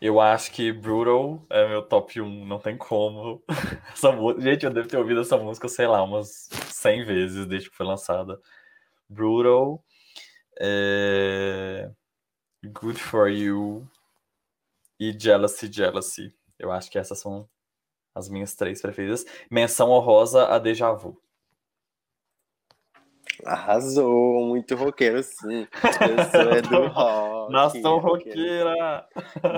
[0.00, 3.42] Eu acho que Brutal é meu top 1, não tem como.
[3.92, 7.76] Essa Gente, eu devo ter ouvido essa música, sei lá, umas 100 vezes desde que
[7.76, 8.40] foi lançada.
[9.08, 9.84] Brutal,
[10.58, 11.90] é,
[12.64, 13.86] Good For You
[14.98, 16.34] e Jealousy, Jealousy.
[16.58, 17.48] Eu acho que essas são
[18.14, 19.24] as minhas três preferidas.
[19.50, 21.20] Menção honrosa a Deja Vu.
[23.44, 25.66] Arrasou, muito roqueiro, sim.
[25.82, 27.39] Eu sou é do rock.
[27.50, 29.06] Nação roqueira!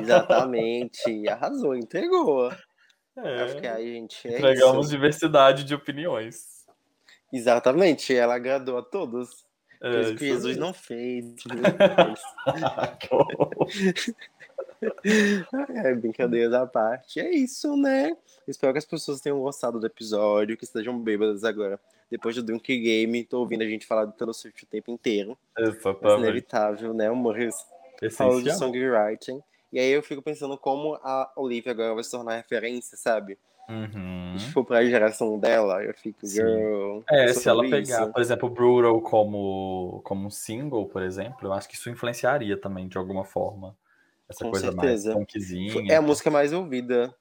[0.01, 1.29] Exatamente.
[1.29, 2.51] Arrasou, entregou.
[3.17, 4.95] É, Acho que aí, gente, é entregamos isso.
[4.95, 6.65] diversidade de opiniões.
[7.33, 9.45] Exatamente, ela agradou a todos.
[9.81, 11.35] É, Coisa que isso Jesus não fez.
[15.75, 17.21] é, brincadeiras à parte.
[17.21, 18.17] É isso, né?
[18.47, 21.79] Espero que as pessoas tenham gostado do episódio, que estejam bêbadas agora.
[22.11, 25.37] Depois do Drunk Game, tô ouvindo a gente falar do Taylor Swift o tempo inteiro.
[25.57, 26.21] Mas é Exatamente.
[26.21, 27.55] inevitável, né, amores?
[28.11, 29.41] Falando de songwriting.
[29.73, 33.39] E aí eu fico pensando como a Olivia agora vai se tornar referência, sabe?
[33.69, 34.39] Uhum.
[34.53, 36.37] For pra geração dela, eu fico, Sim.
[36.37, 37.01] girl.
[37.09, 38.13] É, se ela pegar, isso.
[38.13, 42.89] por exemplo, Brutal como, como um single, por exemplo, eu acho que isso influenciaria também,
[42.89, 43.77] de alguma forma.
[44.29, 45.15] Essa Com coisa certeza.
[45.15, 45.93] mais funkzinha.
[45.93, 47.15] É a música mais ouvida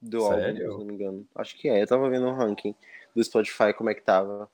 [0.00, 0.72] do Sério?
[0.72, 1.26] álbum, se não me engano.
[1.34, 1.82] Acho que é.
[1.82, 2.74] Eu tava vendo o ranking
[3.14, 4.50] do Spotify, como é que tava.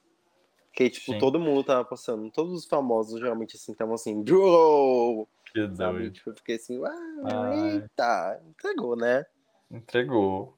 [0.73, 1.19] Que, tipo, Sim.
[1.19, 2.31] todo mundo tava postando.
[2.31, 5.27] Todos os famosos, geralmente, assim, estavam assim, Bro!
[5.53, 5.99] Que Sabe?
[5.99, 6.13] doido.
[6.13, 6.81] Tipo, eu fiquei assim,
[7.25, 7.71] Ai.
[7.75, 9.25] eita, entregou, né?
[9.71, 10.55] Entregou.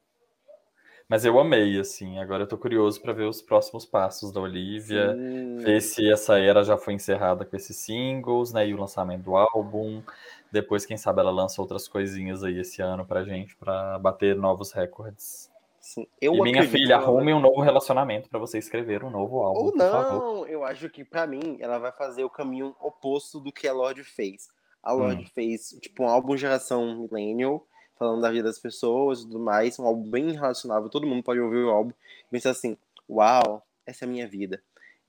[1.11, 2.19] Mas eu amei, assim.
[2.19, 5.13] Agora eu tô curioso pra ver os próximos passos da Olivia.
[5.13, 5.57] Sim.
[5.57, 8.67] Ver se essa era já foi encerrada com esses singles, né?
[8.69, 10.01] E o lançamento do álbum.
[10.49, 14.71] Depois, quem sabe, ela lança outras coisinhas aí esse ano pra gente, pra bater novos
[14.71, 15.51] recordes.
[15.81, 16.07] Sim.
[16.21, 19.65] Eu e minha filha, ela arrume um novo relacionamento pra você escrever um novo álbum,
[19.65, 23.67] Ou não, eu acho que pra mim ela vai fazer o caminho oposto do que
[23.67, 24.47] a Lorde fez.
[24.83, 25.31] A Lorde Hum.
[25.33, 27.65] fez tipo um álbum geração millennial,
[27.97, 31.39] falando da vida das pessoas e tudo mais, um álbum bem relacionável, todo mundo pode
[31.39, 31.91] ouvir o álbum
[32.27, 32.75] e pensar assim,
[33.09, 34.61] uau, essa é a minha vida.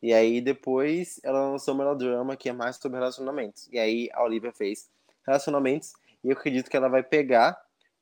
[0.03, 3.69] E aí depois ela lançou Melodrama, que é mais sobre relacionamentos.
[3.73, 4.90] E aí a Olivia fez
[5.27, 7.59] relacionamentos e eu acredito que ela vai pegar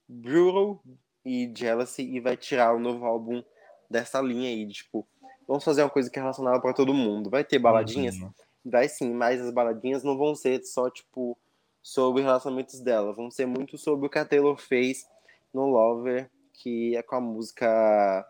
[0.09, 0.83] Brutal
[1.25, 3.45] e Jealousy e vai tirar o novo álbum
[3.89, 5.07] dessa linha aí, de, tipo,
[5.47, 7.31] vamos fazer uma coisa que é relacionada para todo mundo.
[7.31, 8.17] Vai ter baladinhas?
[8.17, 8.33] Uhum.
[8.65, 11.37] Vai sim, mas as baladinhas não vão ser só, tipo,
[11.83, 13.13] sobre relacionamentos dela.
[13.13, 15.09] Vão ser muito sobre o que a Taylor fez
[15.53, 18.27] no Lover, que é com a música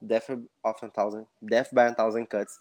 [0.00, 0.30] Death,
[0.62, 2.58] of a Thousand, Death by a Thousand Cuts,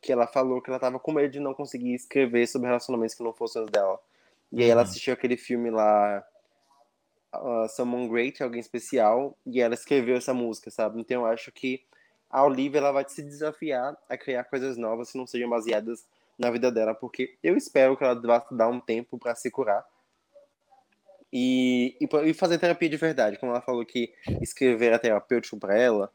[0.00, 3.22] que ela falou que ela tava com medo de não conseguir escrever sobre relacionamentos que
[3.22, 3.98] não fossem os dela.
[4.52, 4.88] E aí ela Uhum.
[4.88, 6.24] assistiu aquele filme lá,
[7.34, 11.00] uh, Someone Great, Alguém Especial, e ela escreveu essa música, sabe?
[11.00, 11.84] Então eu acho que
[12.30, 16.06] a Olivia ela vai se desafiar a criar coisas novas que não sejam baseadas
[16.38, 19.84] na vida dela, porque eu espero que ela vá dar um tempo para se curar
[21.32, 23.38] e, e, e fazer terapia de verdade.
[23.38, 26.10] Como ela falou que escrever é terapêutico para ela,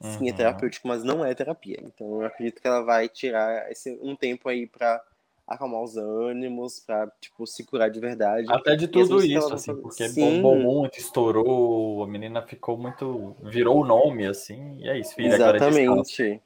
[0.00, 0.36] sim, é Uhum.
[0.36, 1.78] terapêutico, mas não é terapia.
[1.82, 5.02] Então eu acredito que ela vai tirar esse, um tempo aí para
[5.46, 8.46] acalmar os ânimos, para tipo se curar de verdade.
[8.48, 10.20] Até de tudo isso, ela assim, porque Sim.
[10.20, 13.36] bombou muito, estourou, a menina ficou muito.
[13.42, 15.34] virou o nome, assim, e é isso, filha.
[15.34, 16.42] Agora descansa, Exatamente.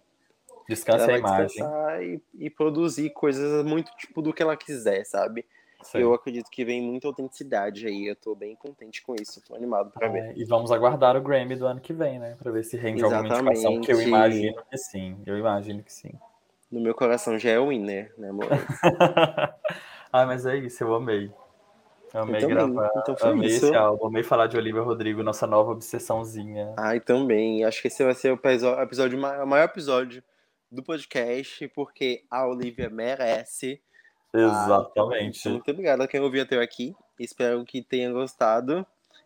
[0.69, 1.65] Descansa a imagem.
[2.03, 5.45] e, e produzir coisas muito tipo do que ela quiser, sabe?
[5.85, 6.03] Sei.
[6.03, 8.07] Eu acredito que vem muita autenticidade aí.
[8.07, 9.43] Eu tô bem contente com isso.
[9.47, 10.31] Tô animado pra ver.
[10.31, 12.37] É, e vamos aguardar o Grammy do ano que vem, né?
[12.39, 14.09] Pra ver se rende alguma indicação, que eu Exatamente.
[14.09, 15.17] imagino que sim.
[15.27, 16.13] Eu imagino que sim.
[16.73, 18.47] No meu coração já é o winner, né, amor?
[20.11, 21.31] ah, mas é isso, eu amei.
[22.13, 22.73] Eu amei Eu também.
[22.73, 22.91] gravar.
[22.97, 23.67] Então foi amei isso.
[23.67, 26.73] esse álbum, amei falar de Olivia Rodrigo, nossa nova obsessãozinha.
[26.77, 27.65] Ai, também.
[27.65, 28.41] Acho que esse vai ser o
[28.81, 30.23] episódio, o maior episódio
[30.75, 33.81] do podcast, porque a Olivia merece.
[34.33, 34.39] tá?
[34.39, 35.41] Exatamente.
[35.41, 36.95] Então, muito obrigado a quem ouviu até aqui.
[37.19, 38.85] Espero que tenha gostado.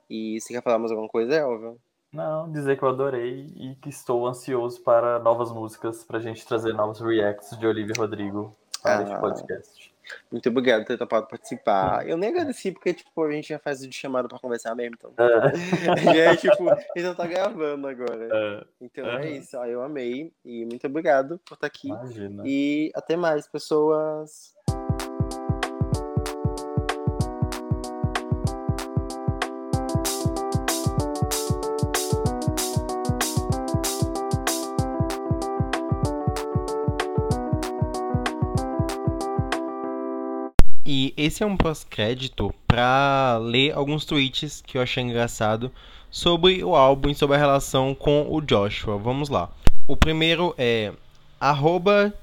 [0.08, 1.76] E se quer falar mais alguma coisa, Elva?
[2.12, 6.72] Não, dizer que eu adorei e que estou ansioso para novas músicas, pra gente trazer
[6.72, 9.02] novos reacts de Olivia Rodrigo para Ah.
[9.02, 9.94] este podcast.
[10.30, 12.06] Muito obrigado por ter topado participar.
[12.09, 15.12] Eu nem agradeci, porque, tipo, a gente já faz de chamada pra conversar mesmo, então.
[15.18, 15.52] É,
[16.14, 18.28] já é, tipo, a gente já tá gravando agora.
[18.32, 19.20] é, Então Aham.
[19.20, 20.32] é isso, ó, eu amei.
[20.44, 21.89] E muito obrigado por estar aqui.
[21.89, 22.43] imagina.
[22.47, 24.56] E até mais, pessoas.
[41.18, 45.72] Esse é um pós-crédito para ler alguns tweets que eu achei engraçado
[46.08, 48.96] sobre o álbum e sobre a relação com o Joshua.
[48.96, 49.50] Vamos lá.
[49.88, 50.92] O primeiro é
[51.40, 52.14] arroba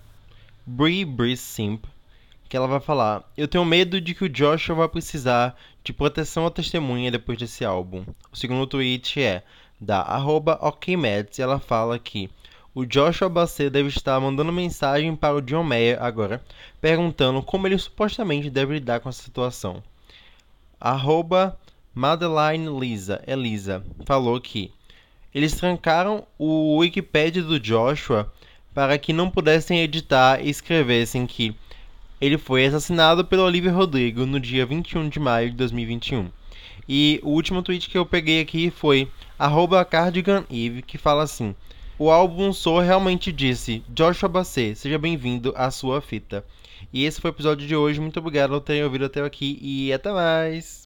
[2.48, 6.46] que ela vai falar: Eu tenho medo de que o Joshua vai precisar de proteção
[6.46, 8.06] à testemunha depois desse álbum.
[8.32, 9.44] O segundo tweet é
[9.80, 12.30] da arroba OKMads e ela fala que
[12.76, 16.44] o Joshua Bassett deve estar mandando mensagem para o John Mayer agora,
[16.82, 19.82] perguntando como ele supostamente deve lidar com essa situação.
[20.78, 21.58] Arroba
[21.94, 24.74] Madeline Lisa, Elisa, falou que
[25.34, 28.30] eles trancaram o Wikipedia do Joshua
[28.74, 31.56] para que não pudessem editar e escrevessem que
[32.20, 36.30] ele foi assassinado pelo Olivia Rodrigo no dia 21 de maio de 2021.
[36.90, 41.56] E o último tweet que eu peguei aqui foi arroba Cardigan Eve, que fala assim:
[41.98, 46.44] O álbum Soul realmente disse, Joshua Bassett, seja bem-vindo à sua fita.
[46.92, 48.02] E esse foi o episódio de hoje.
[48.02, 50.84] Muito obrigado por terem ouvido até aqui e até mais!